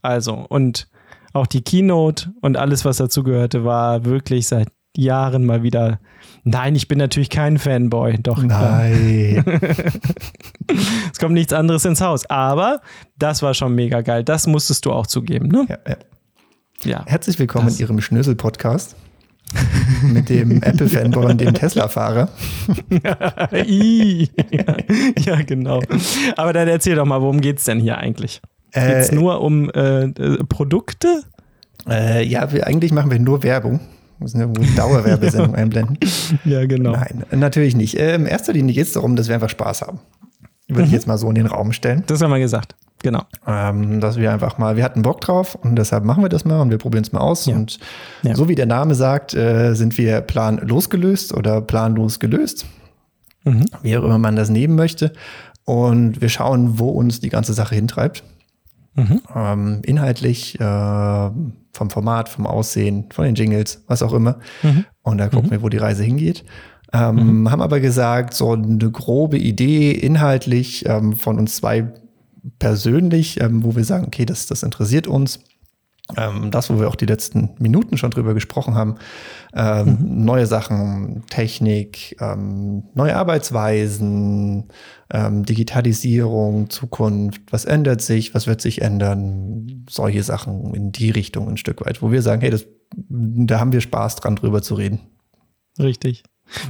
Also, 0.01 0.33
und 0.33 0.87
auch 1.33 1.47
die 1.47 1.61
Keynote 1.61 2.31
und 2.41 2.57
alles, 2.57 2.85
was 2.85 2.97
dazu 2.97 3.23
gehörte, 3.23 3.65
war 3.65 4.05
wirklich 4.05 4.47
seit 4.47 4.69
Jahren 4.97 5.45
mal 5.45 5.63
wieder. 5.63 5.99
Nein, 6.43 6.75
ich 6.75 6.87
bin 6.87 6.97
natürlich 6.99 7.29
kein 7.29 7.57
Fanboy. 7.57 8.17
Doch. 8.21 8.41
Nein. 8.43 9.43
es 11.11 11.19
kommt 11.19 11.33
nichts 11.33 11.53
anderes 11.53 11.85
ins 11.85 12.01
Haus. 12.01 12.25
Aber 12.29 12.81
das 13.17 13.41
war 13.41 13.53
schon 13.53 13.73
mega 13.75 14.01
geil. 14.01 14.23
Das 14.23 14.45
musstest 14.47 14.85
du 14.85 14.91
auch 14.91 15.07
zugeben, 15.07 15.47
ne? 15.47 15.65
ja, 15.69 15.77
ja. 15.87 15.95
Ja. 16.83 17.03
Herzlich 17.07 17.39
willkommen 17.39 17.65
Das- 17.65 17.75
in 17.79 17.81
Ihrem 17.81 18.01
Schnösel-Podcast 18.01 18.95
mit 20.03 20.29
dem 20.29 20.51
Apple-Fanboy 20.61 21.25
und 21.31 21.41
dem 21.41 21.53
Tesla-Fahrer. 21.53 22.29
Ja, 22.91 23.47
ja, 25.19 25.41
genau. 25.43 25.81
Aber 26.35 26.53
dann 26.53 26.67
erzähl 26.67 26.95
doch 26.95 27.05
mal, 27.05 27.21
worum 27.21 27.41
geht's 27.41 27.63
denn 27.65 27.79
hier 27.79 27.97
eigentlich? 27.97 28.41
Geht's 28.73 29.09
Äh, 29.09 29.15
nur 29.15 29.41
um 29.41 29.69
äh, 29.71 30.03
äh, 30.05 30.43
Produkte? 30.49 31.23
äh, 31.89 32.23
ja, 32.25 32.51
wir, 32.51 32.67
eigentlich 32.67 32.91
machen 32.91 33.09
wir 33.11 33.19
nur 33.19 33.43
Werbung. 33.43 33.79
Wir 34.17 34.23
müssen 34.23 34.39
irgendwo 34.39 34.61
eine 34.61 34.71
Dauerwerbesendung 34.71 35.55
einblenden. 35.55 35.97
Ja, 36.45 36.65
genau. 36.65 36.91
Nein, 36.91 37.23
natürlich 37.31 37.75
nicht. 37.75 37.95
Äh, 37.99 38.15
in 38.15 38.25
erster 38.25 38.53
Linie 38.53 38.73
geht 38.73 38.87
es 38.87 38.93
darum, 38.93 39.15
dass 39.15 39.27
wir 39.27 39.35
einfach 39.35 39.49
Spaß 39.49 39.81
haben. 39.81 39.99
Würde 40.67 40.81
Mhm. 40.81 40.87
ich 40.87 40.91
jetzt 40.93 41.07
mal 41.07 41.17
so 41.17 41.27
in 41.29 41.35
den 41.35 41.45
Raum 41.47 41.73
stellen. 41.73 42.03
Das 42.07 42.21
haben 42.21 42.31
wir 42.31 42.39
gesagt. 42.39 42.75
Genau. 43.03 43.23
Ähm, 43.45 43.99
dass 43.99 44.17
wir 44.17 44.31
einfach 44.31 44.57
mal, 44.57 44.77
wir 44.77 44.83
hatten 44.83 45.01
Bock 45.03 45.21
drauf 45.21 45.53
und 45.55 45.75
deshalb 45.75 46.05
machen 46.05 46.23
wir 46.23 46.29
das 46.29 46.43
mal 46.45 46.61
und 46.61 46.71
wir 46.71 46.77
probieren 46.79 47.03
es 47.03 47.11
mal 47.11 47.19
aus. 47.19 47.45
Ja. 47.45 47.55
Und 47.55 47.77
Ja. 48.23 48.35
so 48.35 48.47
wie 48.49 48.55
der 48.55 48.65
Name 48.65 48.95
sagt, 48.95 49.33
äh, 49.35 49.73
sind 49.75 49.97
wir 49.97 50.21
planlos 50.21 50.89
gelöst 50.89 51.33
oder 51.33 51.61
planlos 51.61 52.19
gelöst, 52.19 52.65
Mhm. 53.43 53.65
wie 53.83 53.95
auch 53.97 54.03
immer 54.03 54.17
man 54.17 54.35
das 54.35 54.49
nehmen 54.49 54.75
möchte. 54.75 55.11
Und 55.65 56.21
wir 56.21 56.29
schauen, 56.29 56.79
wo 56.79 56.89
uns 56.89 57.19
die 57.19 57.29
ganze 57.29 57.53
Sache 57.53 57.75
hintreibt. 57.75 58.23
Mhm. 58.95 59.21
Ähm, 59.35 59.81
inhaltlich, 59.85 60.59
äh, 60.59 61.29
vom 61.73 61.89
Format, 61.89 62.29
vom 62.29 62.47
Aussehen, 62.47 63.05
von 63.11 63.25
den 63.25 63.35
Jingles, 63.35 63.83
was 63.87 64.01
auch 64.01 64.13
immer. 64.13 64.39
Mhm. 64.63 64.85
Und 65.03 65.17
da 65.17 65.27
gucken 65.27 65.51
wir, 65.51 65.61
wo 65.61 65.69
die 65.69 65.77
Reise 65.77 66.03
hingeht. 66.03 66.45
Ähm, 66.93 67.41
mhm. 67.41 67.51
Haben 67.51 67.61
aber 67.61 67.79
gesagt, 67.79 68.33
so 68.33 68.53
eine 68.53 68.91
grobe 68.91 69.37
Idee 69.37 69.91
inhaltlich 69.91 70.85
ähm, 70.87 71.15
von 71.15 71.37
uns 71.37 71.57
zwei 71.57 71.91
persönlich, 72.59 73.41
ähm, 73.41 73.63
wo 73.63 73.75
wir 73.75 73.83
sagen, 73.83 74.05
okay, 74.05 74.25
das, 74.25 74.47
das 74.47 74.63
interessiert 74.63 75.07
uns. 75.07 75.39
Ähm, 76.17 76.51
das, 76.51 76.69
wo 76.69 76.79
wir 76.79 76.87
auch 76.87 76.95
die 76.95 77.07
letzten 77.07 77.55
Minuten 77.57 77.97
schon 77.97 78.11
drüber 78.11 78.35
gesprochen 78.35 78.75
haben, 78.75 78.95
ähm, 79.55 79.97
mhm. 79.99 80.25
neue 80.25 80.45
Sachen, 80.45 81.23
Technik, 81.31 82.15
ähm, 82.21 82.83
neue 82.93 83.15
Arbeitsweisen, 83.15 84.67
ähm, 85.11 85.45
Digitalisierung, 85.45 86.69
Zukunft, 86.69 87.41
was 87.49 87.65
ändert 87.65 88.01
sich, 88.01 88.35
was 88.35 88.45
wird 88.45 88.61
sich 88.61 88.83
ändern, 88.83 89.85
solche 89.89 90.21
Sachen 90.21 90.75
in 90.75 90.91
die 90.91 91.09
Richtung 91.09 91.49
ein 91.49 91.57
Stück 91.57 91.83
weit, 91.83 92.03
wo 92.03 92.11
wir 92.11 92.21
sagen, 92.21 92.41
hey, 92.41 92.51
das, 92.51 92.67
da 93.09 93.59
haben 93.59 93.71
wir 93.71 93.81
Spaß 93.81 94.17
dran, 94.17 94.35
drüber 94.35 94.61
zu 94.61 94.75
reden. 94.75 94.99
Richtig. 95.79 96.23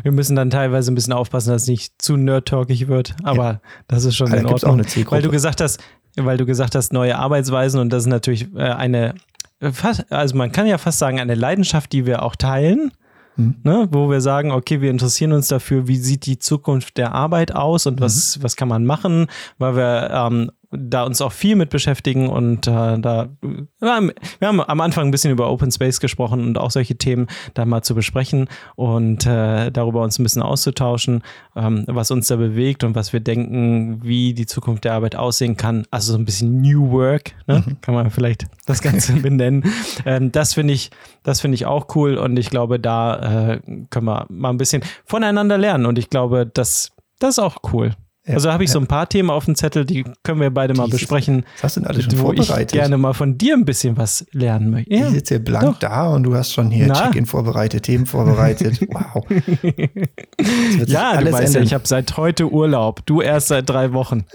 Wir 0.03 0.13
müssen 0.13 0.37
dann 0.37 0.49
teilweise 0.49 0.91
ein 0.91 0.95
bisschen 0.95 1.11
aufpassen, 1.11 1.49
dass 1.49 1.63
es 1.63 1.67
nicht 1.67 2.01
zu 2.01 2.15
nerd-talkig 2.15 2.87
wird, 2.87 3.15
aber 3.23 3.43
ja. 3.43 3.61
das 3.87 4.05
ist 4.05 4.15
schon 4.15 4.27
aber 4.27 4.37
in 4.37 4.45
Ordnung. 4.45 4.71
Auch 4.71 4.75
eine 4.75 4.85
Zielgruppe. 4.85 5.17
Weil 5.17 5.21
du 5.23 5.31
gesagt 5.31 5.59
hast, 5.59 5.81
weil 6.15 6.37
du 6.37 6.45
gesagt 6.45 6.75
hast, 6.75 6.93
neue 6.93 7.17
Arbeitsweisen 7.17 7.79
und 7.79 7.89
das 7.91 8.03
ist 8.03 8.09
natürlich 8.09 8.47
äh, 8.55 8.61
eine, 8.61 9.15
fast, 9.59 10.11
also 10.11 10.35
man 10.35 10.51
kann 10.51 10.67
ja 10.67 10.77
fast 10.77 10.99
sagen, 10.99 11.19
eine 11.19 11.35
Leidenschaft, 11.35 11.91
die 11.91 12.05
wir 12.05 12.23
auch 12.23 12.35
teilen. 12.35 12.91
Mhm. 13.37 13.55
Ne, 13.63 13.89
wo 13.91 14.09
wir 14.09 14.21
sagen, 14.21 14.51
okay, 14.51 14.79
wir 14.79 14.89
interessieren 14.89 15.33
uns 15.33 15.49
dafür, 15.49 15.89
wie 15.89 15.97
sieht 15.97 16.25
die 16.25 16.39
Zukunft 16.39 16.95
der 16.95 17.13
Arbeit 17.13 17.53
aus 17.53 17.85
und 17.85 17.99
was, 17.99 18.37
mhm. 18.37 18.43
was 18.43 18.55
kann 18.55 18.69
man 18.69 18.85
machen, 18.85 19.27
weil 19.57 19.75
wir 19.75 20.09
ähm, 20.09 20.51
da 20.77 21.03
uns 21.03 21.21
auch 21.21 21.31
viel 21.31 21.55
mit 21.55 21.69
beschäftigen 21.69 22.29
und 22.29 22.67
äh, 22.67 22.99
da 22.99 23.29
wir 23.41 24.47
haben, 24.47 24.61
am 24.61 24.81
Anfang 24.81 25.07
ein 25.07 25.11
bisschen 25.11 25.31
über 25.31 25.49
Open 25.49 25.71
Space 25.71 25.99
gesprochen 25.99 26.41
und 26.41 26.57
auch 26.57 26.71
solche 26.71 26.95
Themen 26.95 27.27
da 27.53 27.65
mal 27.65 27.81
zu 27.81 27.95
besprechen 27.95 28.47
und 28.75 29.25
äh, 29.25 29.71
darüber 29.71 30.01
uns 30.01 30.19
ein 30.19 30.23
bisschen 30.23 30.41
auszutauschen, 30.41 31.23
ähm, 31.55 31.83
was 31.87 32.11
uns 32.11 32.27
da 32.27 32.35
bewegt 32.35 32.83
und 32.83 32.95
was 32.95 33.13
wir 33.13 33.19
denken, 33.19 34.03
wie 34.03 34.33
die 34.33 34.45
Zukunft 34.45 34.83
der 34.85 34.93
Arbeit 34.93 35.15
aussehen 35.15 35.57
kann. 35.57 35.85
Also 35.91 36.13
so 36.13 36.17
ein 36.17 36.25
bisschen 36.25 36.61
New 36.61 36.91
Work, 36.91 37.33
ne? 37.47 37.63
mhm. 37.65 37.81
kann 37.81 37.95
man 37.95 38.11
vielleicht 38.11 38.45
das 38.65 38.81
Ganze 38.81 39.13
benennen. 39.21 39.63
Ähm, 40.05 40.31
das 40.31 40.53
finde 40.53 40.73
ich, 40.73 40.91
das 41.23 41.41
finde 41.41 41.55
ich 41.55 41.65
auch 41.65 41.87
cool 41.95 42.17
und 42.17 42.37
ich 42.37 42.49
glaube, 42.49 42.79
da 42.79 43.53
äh, 43.53 43.59
können 43.89 44.05
wir 44.05 44.25
mal 44.29 44.49
ein 44.49 44.57
bisschen 44.57 44.83
voneinander 45.05 45.57
lernen 45.57 45.85
und 45.85 45.97
ich 45.97 46.09
glaube, 46.09 46.45
das, 46.45 46.91
das 47.19 47.31
ist 47.31 47.39
auch 47.39 47.57
cool. 47.73 47.91
Ja, 48.27 48.33
also 48.33 48.51
habe 48.51 48.63
ich 48.63 48.69
ja. 48.69 48.73
so 48.73 48.79
ein 48.79 48.87
paar 48.87 49.07
Themen 49.07 49.29
auf 49.29 49.45
dem 49.45 49.53
Zettel, 49.53 49.85
die 49.85 50.03
können 50.23 50.41
wir 50.41 50.49
beide 50.49 50.73
mal 50.73 50.87
besprechen. 50.87 51.45
Das 51.61 51.63
hast 51.63 51.77
du 51.77 51.87
alles 51.87 52.05
schon 52.05 52.13
wo 52.17 52.25
vorbereitet. 52.27 52.73
ich 52.73 52.79
gerne 52.79 52.97
mal 52.97 53.13
von 53.13 53.37
dir 53.37 53.53
ein 53.53 53.65
bisschen 53.65 53.97
was 53.97 54.25
lernen 54.31 54.71
möchte. 54.71 54.91
Ja, 54.91 55.07
ich 55.07 55.13
sitze 55.13 55.35
hier 55.35 55.43
blank 55.43 55.65
doch. 55.65 55.79
da 55.79 56.09
und 56.09 56.23
du 56.23 56.33
hast 56.33 56.51
schon 56.51 56.71
hier 56.71 56.91
Check-in 56.91 57.27
vorbereitet, 57.27 57.83
Themen 57.83 58.05
vorbereitet. 58.05 58.79
Wow. 58.95 59.25
ja, 60.85 61.19
du 61.19 61.31
weißt 61.31 61.55
ja, 61.55 61.61
ich 61.61 61.73
habe 61.73 61.85
seit 61.87 62.15
heute 62.17 62.49
Urlaub. 62.49 63.05
Du 63.05 63.21
erst 63.21 63.47
seit 63.47 63.69
drei 63.69 63.93
Wochen. 63.93 64.25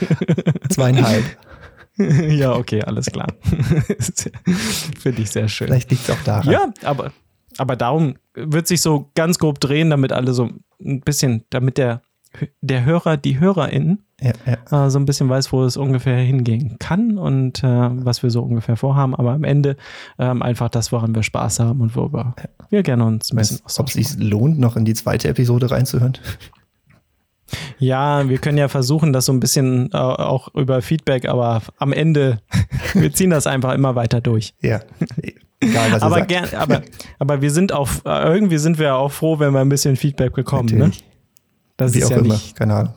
Zweieinhalb. 0.70 1.24
ja, 1.98 2.54
okay, 2.54 2.82
alles 2.82 3.06
klar. 3.06 3.26
Finde 4.98 5.22
ich 5.22 5.30
sehr 5.30 5.48
schön. 5.48 5.66
Vielleicht 5.66 5.90
liegt 5.90 6.08
es 6.08 6.10
auch 6.10 6.22
daran. 6.24 6.50
Ja, 6.50 6.72
aber, 6.84 7.12
aber 7.58 7.76
darum 7.76 8.14
wird 8.34 8.66
sich 8.66 8.80
so 8.80 9.10
ganz 9.14 9.38
grob 9.38 9.60
drehen, 9.60 9.90
damit 9.90 10.12
alle 10.12 10.32
so 10.32 10.48
ein 10.80 11.00
bisschen, 11.00 11.44
damit 11.50 11.76
der 11.76 12.02
der 12.60 12.84
Hörer, 12.84 13.16
die 13.16 13.40
HörerInnen 13.40 14.04
ja, 14.20 14.32
ja. 14.46 14.86
Äh, 14.86 14.90
so 14.90 14.98
ein 14.98 15.04
bisschen 15.04 15.28
weiß, 15.28 15.52
wo 15.52 15.64
es 15.64 15.76
ungefähr 15.76 16.18
hingehen 16.18 16.76
kann 16.78 17.18
und 17.18 17.62
äh, 17.62 17.66
was 17.66 18.22
wir 18.22 18.30
so 18.30 18.42
ungefähr 18.42 18.76
vorhaben. 18.76 19.14
Aber 19.14 19.32
am 19.32 19.44
Ende 19.44 19.76
ähm, 20.18 20.42
einfach 20.42 20.68
das, 20.68 20.90
woran 20.90 21.14
wir 21.14 21.22
Spaß 21.22 21.60
haben 21.60 21.80
und 21.80 21.94
worüber 21.94 22.34
ja. 22.36 22.48
wir 22.70 22.82
gerne 22.82 23.04
uns 23.04 23.32
ein 23.32 23.36
bisschen 23.36 23.60
Ob 23.78 23.86
es 23.86 23.92
sich 23.92 24.18
lohnt, 24.18 24.58
noch 24.58 24.76
in 24.76 24.84
die 24.84 24.94
zweite 24.94 25.28
Episode 25.28 25.70
reinzuhören? 25.70 26.18
Ja, 27.78 28.28
wir 28.28 28.38
können 28.38 28.58
ja 28.58 28.68
versuchen, 28.68 29.12
das 29.12 29.24
so 29.26 29.32
ein 29.32 29.40
bisschen 29.40 29.90
äh, 29.92 29.96
auch 29.96 30.52
über 30.54 30.82
Feedback, 30.82 31.28
aber 31.28 31.62
am 31.78 31.92
Ende, 31.92 32.40
wir 32.94 33.12
ziehen 33.12 33.30
das 33.30 33.46
einfach 33.46 33.72
immer 33.72 33.94
weiter 33.94 34.20
durch. 34.20 34.52
Ja. 34.60 34.80
Egal, 35.60 35.90
was 35.92 36.02
aber, 36.02 36.22
gern, 36.22 36.48
aber, 36.54 36.82
aber 37.18 37.40
wir 37.40 37.50
sind 37.50 37.72
auch, 37.72 37.88
äh, 38.04 38.34
irgendwie 38.34 38.58
sind 38.58 38.78
wir 38.78 38.96
auch 38.96 39.10
froh, 39.10 39.38
wenn 39.38 39.52
wir 39.52 39.60
ein 39.60 39.68
bisschen 39.68 39.96
Feedback 39.96 40.34
bekommen. 40.34 40.68
Ne? 40.76 40.90
Das 41.78 41.94
Wie 41.94 42.00
ist 42.00 42.06
auch 42.06 42.10
ja 42.10 42.16
immer, 42.18 42.34
nicht, 42.34 42.56
keine 42.56 42.74
Ahnung. 42.74 42.92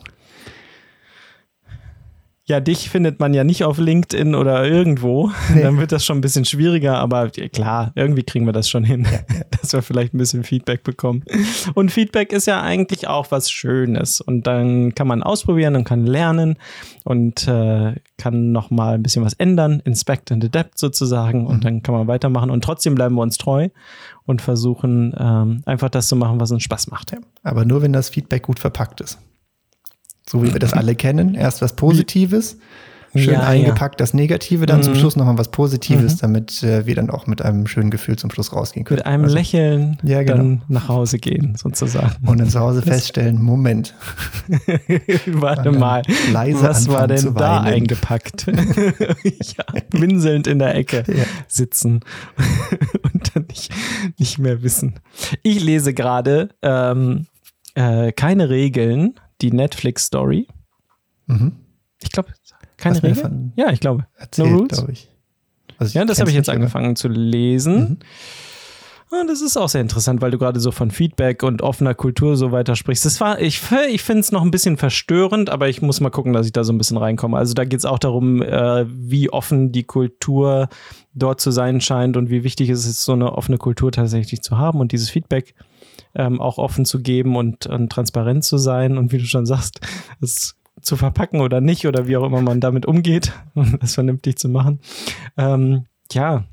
Ja, 2.52 2.60
dich 2.60 2.90
findet 2.90 3.22
man 3.22 3.34
ja 3.34 3.46
nicht 3.46 3.64
auf 3.64 3.78
LinkedIn 3.78 4.36
oder 4.36 4.68
irgendwo. 4.68 5.32
Nee. 5.54 5.64
Dann 5.64 5.78
wird 5.78 5.92
das 5.92 6.06
schon 6.06 6.18
ein 6.18 6.22
bisschen 6.22 6.46
schwieriger, 6.46 6.98
aber 7.00 7.30
klar, 7.30 7.92
irgendwie 7.96 8.24
kriegen 8.24 8.46
wir 8.46 8.54
das 8.54 8.70
schon 8.70 8.86
hin, 8.86 9.06
dass 9.62 9.74
wir 9.74 9.82
vielleicht 9.82 10.14
ein 10.14 10.18
bisschen 10.18 10.44
Feedback 10.44 10.84
bekommen. 10.84 11.24
Und 11.74 11.92
Feedback 11.92 12.32
ist 12.32 12.48
ja 12.48 12.62
eigentlich 12.62 13.08
auch 13.08 13.32
was 13.32 13.52
Schönes. 13.52 14.22
Und 14.22 14.48
dann 14.48 14.96
kann 14.96 15.08
man 15.08 15.24
ausprobieren 15.24 15.76
und 15.76 15.84
kann 15.84 16.06
lernen 16.06 16.58
und 17.04 17.48
äh, 17.48 17.96
kann 18.18 18.52
nochmal 18.54 18.96
ein 18.96 19.04
bisschen 19.04 19.26
was 19.26 19.34
ändern, 19.34 19.82
inspect 19.84 20.32
and 20.32 20.46
adapt 20.46 20.78
sozusagen. 20.78 21.48
Und 21.48 21.58
mhm. 21.58 21.62
dann 21.62 21.84
kann 21.84 21.96
man 21.96 22.08
weitermachen. 22.08 22.50
Und 22.50 22.64
trotzdem 22.64 22.96
bleiben 22.96 23.16
wir 23.16 23.22
uns 23.22 23.38
treu 23.38 23.70
und 24.26 24.42
versuchen 24.42 25.14
ähm, 25.18 25.64
einfach 25.66 25.90
das 25.90 26.08
zu 26.08 26.16
machen, 26.16 26.40
was 26.40 26.52
uns 26.52 26.64
Spaß 26.64 26.88
macht. 26.88 27.12
Ja. 27.12 27.18
Aber 27.44 27.66
nur, 27.66 27.82
wenn 27.82 27.94
das 27.94 28.10
Feedback 28.10 28.44
gut 28.44 28.60
verpackt 28.60 29.02
ist. 29.02 29.20
So 30.30 30.44
wie 30.44 30.54
wir 30.54 30.60
das 30.60 30.74
alle 30.74 30.96
kennen. 30.96 31.36
Erst 31.36 31.62
was 31.62 31.76
Positives, 31.76 32.58
schön 33.14 33.34
ja, 33.34 33.42
eingepackt 33.42 33.96
ja. 33.96 34.04
das 34.04 34.14
Negative, 34.14 34.66
dann 34.66 34.80
mhm. 34.80 34.84
zum 34.84 34.96
Schluss 34.96 35.16
nochmal 35.16 35.38
was 35.38 35.50
Positives, 35.50 36.16
mhm. 36.16 36.20
damit 36.22 36.64
äh, 36.64 36.86
wir 36.86 36.96
dann 36.96 37.10
auch 37.10 37.28
mit 37.28 37.42
einem 37.42 37.68
schönen 37.68 37.92
Gefühl 37.92 38.18
zum 38.18 38.32
Schluss 38.32 38.54
rausgehen 38.54 38.86
können. 38.86 39.00
Mit 39.00 39.06
einem 39.06 39.24
also, 39.26 39.36
Lächeln 39.36 39.98
ja, 40.04 40.24
genau. 40.24 40.38
dann 40.38 40.62
nach 40.68 40.88
Hause 40.88 41.20
gehen, 41.20 41.56
sozusagen. 41.58 42.16
Und 42.26 42.40
dann 42.40 42.50
zu 42.50 42.60
Hause 42.60 42.82
feststellen, 42.82 43.42
Moment. 43.42 43.94
Warte 45.28 45.72
mal, 45.72 46.04
was 46.34 46.88
war 46.88 47.08
denn 47.08 47.34
da 47.36 47.62
eingepackt? 47.62 48.48
ja, 48.48 49.66
winselnd 49.92 50.48
in 50.48 50.60
der 50.60 50.76
Ecke 50.76 51.04
sitzen 51.48 52.02
und 53.14 53.36
dann 53.36 53.46
nicht, 53.50 53.72
nicht 54.18 54.40
mehr 54.40 54.64
wissen. 54.64 55.00
Ich 55.44 55.62
lese 55.62 55.94
gerade 55.94 56.50
ähm, 56.62 57.28
äh, 57.76 58.12
keine 58.12 58.50
Regeln, 58.50 59.16
die 59.42 59.52
Netflix-Story. 59.52 60.48
Mhm. 61.28 61.54
Ich 62.02 62.12
glaube, 62.12 62.30
keine 62.78 63.02
Regeln. 63.02 63.54
Ja, 63.56 63.72
ich 63.72 63.80
glaube. 63.80 64.08
Erzählt, 64.18 64.50
no 64.50 64.58
Rules. 64.58 64.86
Ich. 64.90 65.10
Also 65.78 65.90
ich 65.90 65.94
ja, 65.96 66.06
das 66.06 66.20
habe 66.20 66.30
ich 66.30 66.36
jetzt 66.36 66.50
angefangen 66.50 66.96
zu 66.96 67.08
lesen. 67.08 67.80
Mhm. 67.80 67.98
Und 69.12 69.28
das 69.28 69.42
ist 69.42 69.58
auch 69.58 69.68
sehr 69.68 69.82
interessant, 69.82 70.22
weil 70.22 70.32
du 70.32 70.38
gerade 70.38 70.62
so 70.62 70.72
von 70.72 70.90
Feedback 70.90 71.44
und 71.44 71.62
offener 71.62 71.94
Kultur 71.94 72.38
so 72.38 72.54
weiter 72.54 72.78
sprichst. 72.78 73.04
Das 73.04 73.20
war, 73.20 73.42
ich, 73.42 73.62
ich 73.90 74.04
finde 74.04 74.22
es 74.22 74.32
noch 74.32 74.42
ein 74.42 74.52
bisschen 74.52 74.78
verstörend, 74.78 75.50
aber 75.50 75.68
ich 75.68 75.82
muss 75.82 76.00
mal 76.00 76.10
gucken, 76.10 76.32
dass 76.32 76.46
ich 76.46 76.54
da 76.54 76.64
so 76.64 76.72
ein 76.72 76.78
bisschen 76.78 76.96
reinkomme. 76.96 77.38
Also 77.38 77.54
da 77.54 77.66
geht 77.66 77.80
es 77.80 77.86
auch 77.86 78.00
darum, 78.00 78.42
äh, 78.42 78.86
wie 78.88 79.30
offen 79.30 79.74
die 79.74 79.84
Kultur 79.84 80.70
dort 81.14 81.42
zu 81.42 81.52
sein 81.52 81.82
scheint 81.82 82.16
und 82.16 82.30
wie 82.30 82.46
wichtig 82.46 82.70
es 82.70 82.86
ist, 82.86 83.04
so 83.04 83.12
eine 83.12 83.34
offene 83.34 83.58
Kultur 83.58 83.92
tatsächlich 83.92 84.42
zu 84.44 84.58
haben 84.58 84.80
und 84.80 84.94
dieses 84.94 85.10
Feedback 85.10 85.56
ähm, 86.16 86.42
auch 86.42 86.58
offen 86.58 86.86
zu 86.86 87.02
geben 87.02 87.36
und, 87.36 87.68
und 87.68 87.92
transparent 87.92 88.44
zu 88.44 88.58
sein 88.58 88.98
und 88.98 89.12
wie 89.12 89.18
du 89.18 89.26
schon 89.26 89.46
sagst, 89.46 89.80
es 90.22 90.56
zu 90.82 90.96
verpacken 90.96 91.42
oder 91.42 91.62
nicht 91.62 91.86
oder 91.86 92.08
wie 92.08 92.18
auch 92.18 92.26
immer 92.26 92.42
man 92.42 92.60
damit 92.60 92.86
umgeht 92.86 93.34
um 93.56 93.78
das 93.80 93.96
vernünftig 93.96 94.38
zu 94.38 94.50
machen. 94.50 94.80
Ähm, 95.38 95.86
ja, 96.12 96.46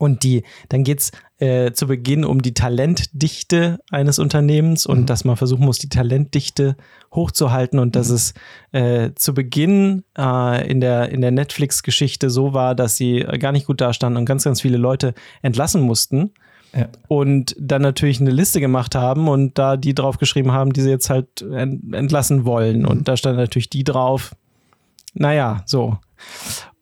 und 0.00 0.22
die, 0.22 0.44
dann 0.70 0.82
geht's 0.82 1.12
äh, 1.38 1.72
zu 1.72 1.86
Beginn 1.86 2.24
um 2.24 2.40
die 2.40 2.54
Talentdichte 2.54 3.80
eines 3.90 4.18
Unternehmens 4.18 4.86
und 4.86 5.00
mhm. 5.00 5.06
dass 5.06 5.26
man 5.26 5.36
versuchen 5.36 5.66
muss, 5.66 5.78
die 5.78 5.90
Talentdichte 5.90 6.74
hochzuhalten 7.14 7.78
und 7.78 7.88
mhm. 7.88 7.92
dass 7.92 8.08
es 8.08 8.32
äh, 8.72 9.10
zu 9.14 9.34
Beginn 9.34 10.04
äh, 10.16 10.66
in 10.70 10.80
der, 10.80 11.10
in 11.10 11.20
der 11.20 11.32
Netflix-Geschichte 11.32 12.30
so 12.30 12.54
war, 12.54 12.74
dass 12.74 12.96
sie 12.96 13.20
gar 13.38 13.52
nicht 13.52 13.66
gut 13.66 13.82
dastanden 13.82 14.18
und 14.18 14.24
ganz, 14.24 14.44
ganz 14.44 14.62
viele 14.62 14.78
Leute 14.78 15.12
entlassen 15.42 15.82
mussten. 15.82 16.32
Ja. 16.74 16.88
Und 17.08 17.56
dann 17.58 17.82
natürlich 17.82 18.20
eine 18.20 18.30
Liste 18.30 18.60
gemacht 18.60 18.94
haben 18.94 19.28
und 19.28 19.58
da 19.58 19.76
die 19.76 19.94
drauf 19.94 20.18
geschrieben 20.18 20.52
haben, 20.52 20.72
die 20.72 20.82
sie 20.82 20.90
jetzt 20.90 21.10
halt 21.10 21.42
entlassen 21.42 22.44
wollen. 22.44 22.80
Mhm. 22.80 22.88
Und 22.88 23.08
da 23.08 23.16
stand 23.16 23.36
natürlich 23.36 23.70
die 23.70 23.84
drauf. 23.84 24.34
Naja, 25.14 25.62
so. 25.66 25.98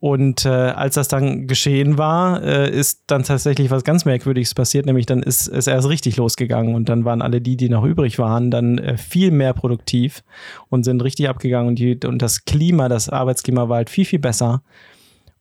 Und 0.00 0.44
äh, 0.44 0.48
als 0.48 0.94
das 0.94 1.08
dann 1.08 1.48
geschehen 1.48 1.98
war, 1.98 2.42
äh, 2.42 2.70
ist 2.70 3.02
dann 3.08 3.24
tatsächlich 3.24 3.70
was 3.70 3.82
ganz 3.82 4.04
Merkwürdiges 4.04 4.54
passiert, 4.54 4.86
nämlich 4.86 5.06
dann 5.06 5.22
ist 5.22 5.48
es 5.48 5.66
erst 5.66 5.88
richtig 5.88 6.16
losgegangen 6.16 6.76
und 6.76 6.88
dann 6.88 7.04
waren 7.04 7.20
alle 7.20 7.40
die, 7.40 7.56
die 7.56 7.68
noch 7.68 7.84
übrig 7.84 8.18
waren, 8.18 8.52
dann 8.52 8.78
äh, 8.78 8.96
viel 8.96 9.32
mehr 9.32 9.54
produktiv 9.54 10.22
und 10.68 10.84
sind 10.84 11.02
richtig 11.02 11.28
abgegangen 11.28 11.68
und, 11.68 11.78
die, 11.80 11.98
und 12.06 12.22
das 12.22 12.44
Klima, 12.44 12.88
das 12.88 13.08
Arbeitsklima 13.08 13.68
war 13.68 13.78
halt 13.78 13.90
viel, 13.90 14.04
viel 14.04 14.20
besser 14.20 14.62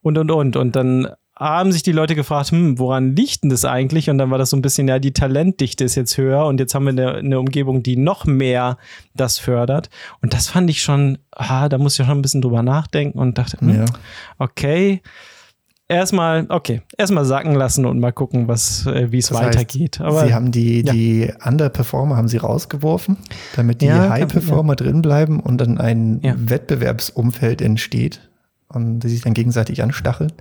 und 0.02 0.18
und 0.18 0.32
und. 0.32 0.56
Und 0.56 0.76
dann 0.76 1.08
haben 1.40 1.72
sich 1.72 1.84
die 1.84 1.92
Leute 1.92 2.16
gefragt, 2.16 2.52
hm, 2.52 2.80
woran 2.80 3.16
liegt 3.16 3.44
denn 3.44 3.50
das 3.50 3.64
eigentlich? 3.64 4.10
Und 4.10 4.18
dann 4.18 4.32
war 4.32 4.38
das 4.38 4.50
so 4.50 4.58
ein 4.58 4.62
bisschen, 4.62 4.88
ja, 4.88 5.00
die 5.00 5.14
Talentdichte 5.14 5.84
ist 5.84 5.96
jetzt 5.96 6.18
höher 6.18 6.46
und 6.46 6.60
jetzt 6.60 6.74
haben 6.74 6.86
wir 6.86 6.92
eine, 6.92 7.14
eine 7.16 7.40
Umgebung, 7.40 7.84
die 7.84 7.96
noch 7.96 8.26
mehr 8.26 8.78
das 9.16 9.38
fördert. 9.38 9.90
Und 10.22 10.34
das 10.34 10.48
fand 10.48 10.70
ich 10.70 10.82
schon, 10.82 11.20
ah, 11.32 11.70
da 11.70 11.78
muss 11.78 12.00
ich 12.00 12.06
schon 12.06 12.18
ein 12.18 12.22
bisschen 12.22 12.42
drüber 12.42 12.64
nachdenken 12.64 13.20
und 13.20 13.38
dachte, 13.38 13.60
hm, 13.60 13.76
ja. 13.76 13.86
okay, 14.40 15.02
erstmal, 15.88 16.48
okay, 16.50 16.82
erstmal 16.98 17.26
sacken 17.26 17.54
lassen 17.54 17.86
und 17.86 18.00
mal 18.00 18.12
gucken, 18.12 18.48
was, 18.48 18.86
äh, 18.88 19.12
wie 19.12 19.20
es 19.20 19.32
weitergeht. 19.32 20.02
Aber 20.02 20.26
sie 20.26 20.34
haben 20.34 20.52
die, 20.52 20.84
ja. 20.84 20.92
die 20.92 21.32
Underperformer 21.46 22.18
haben 22.18 22.28
sie 22.28 22.38
rausgeworfen, 22.38 23.18
damit 23.56 23.82
die 23.82 23.86
Ja, 23.86 24.10
High-Performer 24.10 24.76
drin 24.76 25.02
bleiben 25.02 25.40
und 25.40 25.60
dann 25.60 25.78
ein 25.78 26.20
Ja. 26.24 26.34
Wettbewerbsumfeld 26.36 27.62
entsteht 27.62 28.22
und 28.70 29.00
die 29.00 29.10
sich 29.10 29.22
dann 29.22 29.34
gegenseitig 29.34 29.82
anstacheln. 29.84 30.34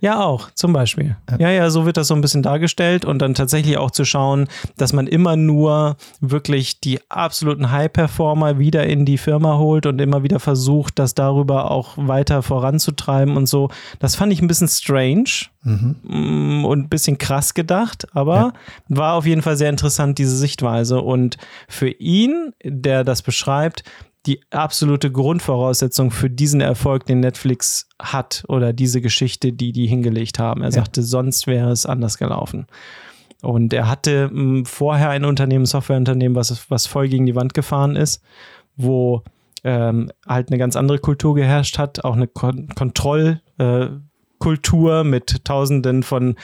Ja, 0.00 0.20
auch, 0.20 0.50
zum 0.52 0.72
Beispiel. 0.72 1.16
Ja. 1.38 1.50
ja, 1.50 1.70
so 1.70 1.86
wird 1.86 1.96
das 1.96 2.08
so 2.08 2.14
ein 2.14 2.20
bisschen 2.20 2.42
dargestellt 2.42 3.04
und 3.04 3.20
dann 3.20 3.34
tatsächlich 3.34 3.78
auch 3.78 3.90
zu 3.90 4.04
schauen, 4.04 4.48
dass 4.76 4.92
man 4.92 5.06
immer 5.06 5.36
nur 5.36 5.96
wirklich 6.20 6.80
die 6.80 7.00
absoluten 7.10 7.70
High-Performer 7.70 8.58
wieder 8.58 8.86
in 8.86 9.04
die 9.04 9.18
Firma 9.18 9.58
holt 9.58 9.86
und 9.86 10.00
immer 10.00 10.22
wieder 10.22 10.40
versucht, 10.40 10.98
das 10.98 11.14
darüber 11.14 11.70
auch 11.70 11.94
weiter 11.96 12.42
voranzutreiben 12.42 13.36
und 13.36 13.46
so. 13.46 13.70
Das 13.98 14.16
fand 14.16 14.32
ich 14.32 14.42
ein 14.42 14.48
bisschen 14.48 14.68
strange 14.68 15.46
mm, 15.62 16.64
und 16.64 16.78
ein 16.78 16.88
bisschen 16.88 17.18
krass 17.18 17.54
gedacht, 17.54 18.06
aber 18.14 18.52
war 18.88 19.14
auf 19.14 19.26
jeden 19.26 19.42
Fall 19.42 19.56
sehr 19.56 19.70
interessant, 19.70 20.18
diese 20.18 20.36
Sichtweise. 20.36 21.00
Und 21.00 21.36
für 21.68 21.88
ihn, 21.88 22.52
der 22.62 23.04
das 23.04 23.22
beschreibt, 23.22 23.82
die 24.26 24.40
absolute 24.50 25.12
Grundvoraussetzung 25.12 26.10
für 26.10 26.28
diesen 26.28 26.60
Erfolg, 26.60 27.06
den 27.06 27.20
Netflix 27.20 27.88
hat 28.00 28.44
oder 28.48 28.72
diese 28.72 29.00
Geschichte, 29.00 29.52
die 29.52 29.72
die 29.72 29.86
hingelegt 29.86 30.38
haben. 30.38 30.62
Er 30.62 30.72
sagte, 30.72 31.02
sonst 31.02 31.46
wäre 31.46 31.70
es 31.70 31.86
anders 31.86 32.18
gelaufen. 32.18 32.66
Und 33.42 33.72
er 33.72 33.88
hatte 33.88 34.30
mh, 34.32 34.64
vorher 34.66 35.10
ein 35.10 35.24
Unternehmen, 35.24 35.62
ein 35.62 35.66
Softwareunternehmen, 35.66 36.34
was, 36.34 36.70
was 36.70 36.86
voll 36.86 37.08
gegen 37.08 37.26
die 37.26 37.34
Wand 37.34 37.54
gefahren 37.54 37.96
ist, 37.96 38.22
wo 38.76 39.22
ähm, 39.62 40.10
halt 40.26 40.50
eine 40.50 40.58
ganz 40.58 40.76
andere 40.76 40.98
Kultur 40.98 41.34
geherrscht 41.34 41.78
hat, 41.78 42.04
auch 42.04 42.16
eine 42.16 42.28
Kon 42.28 42.68
Kontrollkultur 42.74 45.00
äh, 45.00 45.04
mit 45.04 45.44
Tausenden 45.44 46.02
von 46.02 46.36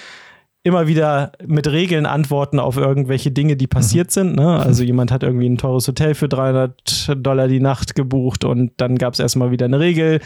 immer 0.64 0.86
wieder 0.86 1.32
mit 1.44 1.66
Regeln 1.66 2.06
antworten 2.06 2.60
auf 2.60 2.76
irgendwelche 2.76 3.32
Dinge, 3.32 3.56
die 3.56 3.66
passiert 3.66 4.12
sind. 4.12 4.36
Ne? 4.36 4.60
Also 4.60 4.84
jemand 4.84 5.10
hat 5.10 5.24
irgendwie 5.24 5.48
ein 5.48 5.58
teures 5.58 5.88
Hotel 5.88 6.14
für 6.14 6.28
300 6.28 7.16
Dollar 7.16 7.48
die 7.48 7.58
Nacht 7.58 7.96
gebucht 7.96 8.44
und 8.44 8.70
dann 8.76 8.96
gab 8.96 9.14
es 9.14 9.20
erstmal 9.20 9.50
wieder 9.50 9.66
eine 9.66 9.80
Regel. 9.80 10.20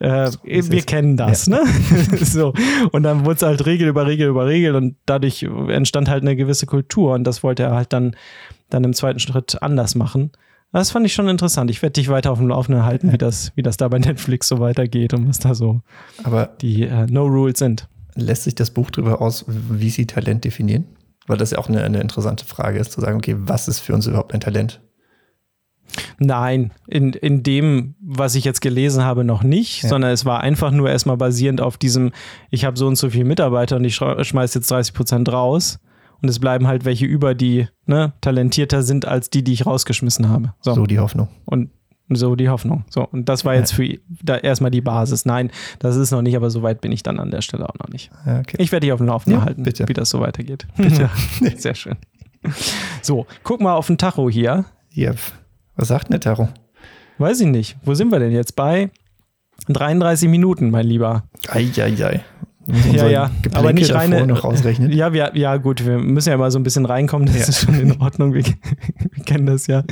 Äh, 0.00 0.30
ist 0.44 0.70
wir 0.70 0.82
kennen 0.82 1.16
das, 1.16 1.46
ne? 1.46 1.62
so. 2.20 2.52
Und 2.92 3.02
dann 3.02 3.24
wurde 3.24 3.36
es 3.36 3.42
halt 3.42 3.64
Regel 3.64 3.88
über 3.88 4.06
Regel 4.06 4.28
über 4.28 4.46
Regel 4.46 4.76
und 4.76 4.96
dadurch 5.06 5.42
entstand 5.68 6.10
halt 6.10 6.22
eine 6.22 6.36
gewisse 6.36 6.66
Kultur 6.66 7.14
und 7.14 7.24
das 7.24 7.42
wollte 7.42 7.62
er 7.62 7.74
halt 7.74 7.94
dann, 7.94 8.14
dann 8.68 8.84
im 8.84 8.92
zweiten 8.92 9.20
Schritt 9.20 9.62
anders 9.62 9.94
machen. 9.94 10.32
Das 10.70 10.90
fand 10.90 11.06
ich 11.06 11.14
schon 11.14 11.28
interessant. 11.28 11.70
Ich 11.70 11.80
werde 11.80 11.94
dich 11.94 12.10
weiter 12.10 12.30
auf 12.30 12.38
dem 12.38 12.48
Laufenden 12.48 12.84
halten, 12.84 13.10
wie, 13.10 13.16
das, 13.16 13.52
wie 13.54 13.62
das 13.62 13.78
da 13.78 13.88
bei 13.88 13.98
Netflix 13.98 14.48
so 14.48 14.60
weitergeht 14.60 15.14
und 15.14 15.26
was 15.26 15.38
da 15.38 15.54
so 15.54 15.80
Aber 16.24 16.50
die 16.60 16.82
äh, 16.82 17.06
No-Rules 17.06 17.58
sind. 17.58 17.88
Lässt 18.20 18.44
sich 18.44 18.54
das 18.54 18.70
Buch 18.70 18.90
darüber 18.90 19.20
aus, 19.20 19.44
wie 19.48 19.90
sie 19.90 20.06
Talent 20.06 20.44
definieren? 20.44 20.86
Weil 21.26 21.36
das 21.38 21.50
ja 21.50 21.58
auch 21.58 21.68
eine, 21.68 21.82
eine 21.84 22.00
interessante 22.00 22.44
Frage 22.44 22.78
ist, 22.78 22.92
zu 22.92 23.00
sagen, 23.00 23.18
okay, 23.18 23.36
was 23.38 23.68
ist 23.68 23.80
für 23.80 23.94
uns 23.94 24.06
überhaupt 24.06 24.32
ein 24.34 24.40
Talent? 24.40 24.80
Nein, 26.18 26.72
in, 26.86 27.12
in 27.12 27.42
dem, 27.42 27.94
was 28.00 28.34
ich 28.34 28.44
jetzt 28.44 28.60
gelesen 28.60 29.04
habe, 29.04 29.24
noch 29.24 29.42
nicht, 29.42 29.82
Ja. 29.82 29.88
sondern 29.88 30.10
es 30.10 30.24
war 30.24 30.40
einfach 30.40 30.70
nur 30.70 30.90
erstmal 30.90 31.16
basierend 31.16 31.60
auf 31.60 31.78
diesem, 31.78 32.12
ich 32.50 32.64
habe 32.64 32.78
so 32.78 32.86
und 32.86 32.96
so 32.96 33.08
viele 33.10 33.24
Mitarbeiter 33.24 33.76
und 33.76 33.84
ich 33.84 33.94
schrei- 33.94 34.22
schmeiß 34.22 34.54
jetzt 34.54 34.70
30 34.70 34.94
Prozent 34.94 35.32
raus 35.32 35.78
und 36.20 36.28
es 36.28 36.38
bleiben 36.40 36.66
halt 36.66 36.84
welche 36.84 37.06
über, 37.06 37.34
die 37.34 37.68
ne, 37.86 38.12
talentierter 38.20 38.82
sind 38.82 39.06
als 39.06 39.30
die, 39.30 39.42
die 39.42 39.52
ich 39.52 39.64
rausgeschmissen 39.66 40.28
habe. 40.28 40.54
So. 40.60 40.74
So 40.74 40.86
die 40.86 40.98
Hoffnung. 40.98 41.28
Und 41.46 41.70
so 42.16 42.34
die 42.36 42.48
Hoffnung. 42.48 42.84
So, 42.90 43.06
und 43.06 43.28
das 43.28 43.44
war 43.44 43.54
jetzt 43.54 43.72
für 43.74 43.98
da 44.22 44.36
erstmal 44.36 44.70
die 44.70 44.80
Basis. 44.80 45.24
Nein, 45.26 45.50
das 45.78 45.96
ist 45.96 46.10
noch 46.10 46.22
nicht, 46.22 46.36
aber 46.36 46.50
so 46.50 46.62
weit 46.62 46.80
bin 46.80 46.92
ich 46.92 47.02
dann 47.02 47.18
an 47.20 47.30
der 47.30 47.42
Stelle 47.42 47.68
auch 47.68 47.74
noch 47.78 47.88
nicht. 47.88 48.10
Okay. 48.26 48.56
Ich 48.58 48.72
werde 48.72 48.84
dich 48.86 48.92
auf 48.92 48.98
dem 48.98 49.06
Laufenden 49.06 49.40
Ja, 49.40 49.44
halten, 49.46 49.62
bitte. 49.62 49.86
wie 49.88 49.92
das 49.94 50.10
so 50.10 50.20
weitergeht. 50.20 50.66
Bitte. 50.76 51.10
Sehr 51.56 51.74
schön. 51.74 51.96
So, 53.02 53.26
guck 53.42 53.60
mal 53.60 53.74
auf 53.74 53.86
den 53.88 53.98
Tacho 53.98 54.30
hier. 54.30 54.64
Ja, 54.92 55.12
was 55.76 55.88
sagt 55.88 56.08
denn 56.08 56.12
der 56.12 56.20
Taro? 56.20 56.48
Weiß 57.18 57.40
ich 57.40 57.46
nicht. 57.48 57.76
Wo 57.84 57.94
sind 57.94 58.10
wir 58.12 58.18
denn 58.20 58.32
jetzt? 58.32 58.54
Bei 58.56 58.90
33 59.68 60.28
Minuten, 60.28 60.70
mein 60.70 60.86
Lieber. 60.86 61.24
Eieiei. 61.48 62.22
Ja, 62.92 63.08
ja. 63.08 63.30
Aber 63.54 63.72
nicht 63.72 63.92
reine. 63.94 64.26
noch 64.26 64.44
ausrechnen. 64.44 64.92
Ja, 64.92 65.12
wir, 65.14 65.32
ja, 65.34 65.56
gut, 65.56 65.86
wir 65.86 65.98
müssen 65.98 66.28
ja 66.28 66.36
mal 66.36 66.50
so 66.50 66.58
ein 66.58 66.62
bisschen 66.62 66.84
reinkommen. 66.84 67.26
Das 67.26 67.36
Ja. 67.38 67.48
ist 67.48 67.60
schon 67.62 67.80
in 67.80 68.00
Ordnung. 68.00 68.34
Wir 68.34 68.42
kennen 69.28 69.46
das 69.46 69.66
ja. 69.68 69.84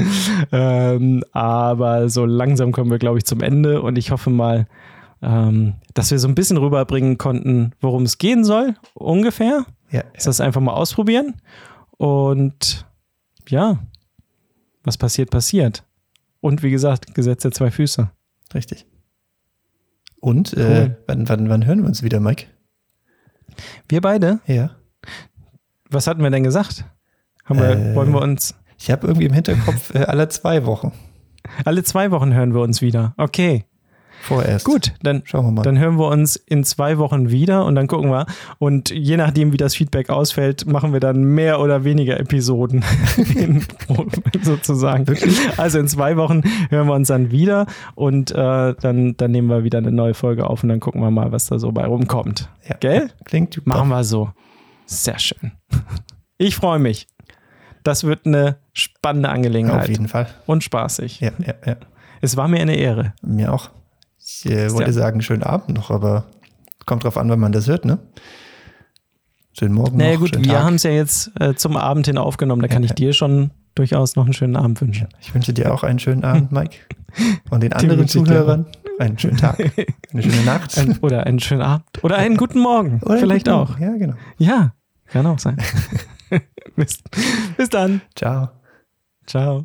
Ähm, 0.53 1.23
aber 1.33 2.09
so 2.09 2.25
langsam 2.27 2.73
kommen 2.73 2.91
wir, 2.91 2.99
glaube 2.99 3.19
ich, 3.19 3.25
zum 3.25 3.41
Ende. 3.41 3.83
Und 3.83 3.97
ich 3.99 4.11
hoffe 4.11 4.31
mal, 4.31 4.67
ähm, 5.23 5.75
dass 5.95 6.11
wir 6.11 6.19
so 6.19 6.29
ein 6.29 6.35
bisschen 6.35 6.57
rüberbringen 6.57 7.19
konnten, 7.19 7.73
worum 7.81 8.03
es 8.05 8.19
gehen 8.19 8.45
soll, 8.45 8.75
ungefähr. 8.95 9.65
Ja, 9.91 10.03
Ist 10.15 10.27
das 10.27 10.41
einfach 10.41 10.61
mal 10.61 10.73
ausprobieren. 10.75 11.35
Und 11.97 12.87
ja, 13.49 13.79
was 14.83 14.99
passiert, 14.99 15.31
passiert. 15.31 15.85
Und 16.41 16.63
wie 16.63 16.71
gesagt, 16.71 17.15
Gesetz 17.15 17.43
der 17.43 17.53
zwei 17.53 17.71
Füße. 17.71 18.11
richtig. 18.55 18.87
Und 20.21 20.55
äh, 20.55 20.61
Cool. 20.91 20.97
wann, 21.07 21.29
wann, 21.29 21.49
wann 21.49 21.67
hören 21.67 21.81
wir 21.81 21.87
uns 21.87 22.03
wieder, 22.03 22.21
Mike? 22.21 22.47
Wir 23.89 24.01
beide, 24.01 24.41
Ja. 24.47 24.71
was 25.89 26.07
hatten 26.07 26.23
wir 26.23 26.31
denn 26.31 26.43
gesagt? 26.43 26.85
Haben 27.45 27.61
wir, 27.61 27.71
Äh, 27.71 27.95
wollen 27.95 28.13
wir 28.13 28.21
uns 28.23 28.55
Ich 28.79 28.91
habe 28.91 29.07
irgendwie 29.07 29.27
im 29.27 29.33
Hinterkopf 29.33 29.95
äh, 29.95 30.05
alle 30.05 30.29
zwei 30.29 30.67
Wochen 30.67 30.93
alle 31.65 31.83
zwei 31.83 32.11
Wochen 32.11 32.35
hören 32.35 32.55
wir 32.55 32.61
uns 32.61 32.83
wieder. 32.83 33.15
Okay, 33.17 33.65
vorerst. 34.21 34.65
gut, 34.65 34.95
dann 35.03 35.23
Schauen 35.25 35.47
wir 35.47 35.53
mal. 35.53 35.63
Dann 35.63 35.79
hören 35.79 35.99
wir 35.99 36.09
uns 36.09 36.37
in 36.37 36.65
zwei 36.65 36.99
Wochen 36.99 37.31
wieder 37.31 37.65
und 37.65 37.75
dann 37.75 37.87
gucken 37.87 38.11
wir. 38.11 38.27
Und 38.59 38.91
je 38.91 39.17
nachdem, 39.17 39.53
wie 39.53 39.57
das 39.57 39.75
Feedback 39.75 40.11
ausfällt, 40.11 40.67
machen 40.67 40.93
wir 40.93 41.01
dann 41.01 41.23
mehr 41.23 41.61
oder 41.61 41.85
weniger 41.85 42.19
Episoden 42.19 42.85
sozusagen. 44.43 45.07
Wirklich? 45.07 45.39
Also 45.59 45.79
in 45.79 45.89
zwei 45.89 46.17
Wochen 46.17 46.43
hören 46.71 46.89
wir 46.89 46.95
uns 46.95 47.09
dann 47.09 47.31
wieder 47.31 47.67
und 47.95 48.31
äh, 48.31 48.75
dann, 48.75 49.17
dann 49.17 49.31
nehmen 49.31 49.49
wir 49.49 49.65
wieder 49.65 49.79
eine 49.79 49.93
neue 49.93 50.15
Folge 50.15 50.49
auf 50.49 50.63
und 50.63 50.69
dann 50.69 50.81
gucken 50.81 51.01
wir 51.01 51.11
mal, 51.11 51.33
was 51.33 51.47
da 51.47 51.59
so 51.59 51.73
bei 51.73 51.85
rumkommt. 51.87 52.49
ja. 52.69 52.77
Gell? 52.81 53.11
Klingt 53.25 53.55
super. 53.55 53.71
Machen 53.71 53.89
wir 53.89 54.05
so. 54.05 54.31
Sehr 54.87 55.19
schön. 55.19 55.53
Ich 56.39 56.57
freue 56.57 56.79
mich. 56.79 57.07
Das 57.87 58.05
wird 58.05 58.27
eine 58.27 58.57
spannende 58.73 59.29
Auf 59.29 59.35
Angelegenheit 59.37 59.89
jeden 59.89 60.09
Fall. 60.09 60.27
und 60.47 60.65
spaßig. 60.65 61.21
Ja, 61.21 61.31
ja, 61.39 61.55
ja. 61.65 61.77
Es 62.21 62.37
war 62.37 62.49
mir 62.49 62.61
eine 62.61 62.75
Ehre. 62.77 63.13
Mir 63.23 63.53
auch. 63.53 63.71
Ich 64.19 64.45
äh, 64.47 64.73
wollte 64.73 64.91
Ja. 64.91 64.93
sagen, 64.93 65.23
schönen 65.23 65.43
Abend 65.45 65.77
noch, 65.77 65.91
aber 65.91 66.25
kommt 66.85 67.05
drauf 67.05 67.17
an, 67.17 67.31
wenn 67.31 67.39
man 67.39 67.53
das 67.53 67.69
hört, 67.69 67.85
ne? 67.85 67.99
Schönen 69.59 69.75
Morgen 69.75 69.97
Naja 69.97 70.15
noch, 70.15 70.21
gut, 70.21 70.45
wir 70.45 70.63
haben 70.65 70.75
es 70.75 70.83
ja 70.83 70.91
jetzt 70.91 71.31
äh, 71.41 71.55
zum 71.55 71.77
Abend 71.77 72.07
hin 72.07 72.19
aufgenommen. 72.19 72.61
Da 72.61 72.69
kann 72.69 72.83
Ja, 72.83 72.87
ich 72.87 72.91
ja. 72.91 72.95
dir 72.97 73.13
schon 73.13 73.51
durchaus 73.75 74.17
noch 74.17 74.25
einen 74.25 74.35
schönen 74.35 74.57
Abend 74.57 74.81
wünschen. 74.81 75.09
Ich 75.21 75.33
wünsche 75.35 75.53
dir 75.55 75.73
auch 75.73 75.83
einen 75.83 75.99
schönen 75.99 76.25
Abend, 76.25 76.51
Mike. 76.53 76.77
Und 77.51 77.63
den 77.63 77.73
anderen 77.73 78.09
Zuhörern 78.09 78.67
einen 78.99 79.19
schönen 79.19 79.37
Tag, 79.37 79.59
eine 80.13 80.23
schöne 80.23 80.43
Nacht. 80.45 80.77
Ein, 80.77 80.99
oder 81.03 81.25
einen 81.25 81.39
schönen 81.41 81.63
Abend. 81.63 81.87
Oder 82.03 82.17
einen 82.17 82.37
guten 82.37 82.59
Morgen. 82.59 83.01
Oder 83.05 83.19
Vielleicht 83.19 83.47
guten 83.47 83.57
auch. 83.57 83.69
Morgen. 83.79 83.83
Ja, 83.83 83.97
genau. 83.97 84.15
Ja, 84.39 84.73
kann 85.07 85.27
auch 85.27 85.39
sein. 85.39 85.57
bis, 86.77 87.03
bis 87.57 87.69
dann. 87.71 88.01
Ciao. 88.15 88.51
Ciao. 89.27 89.65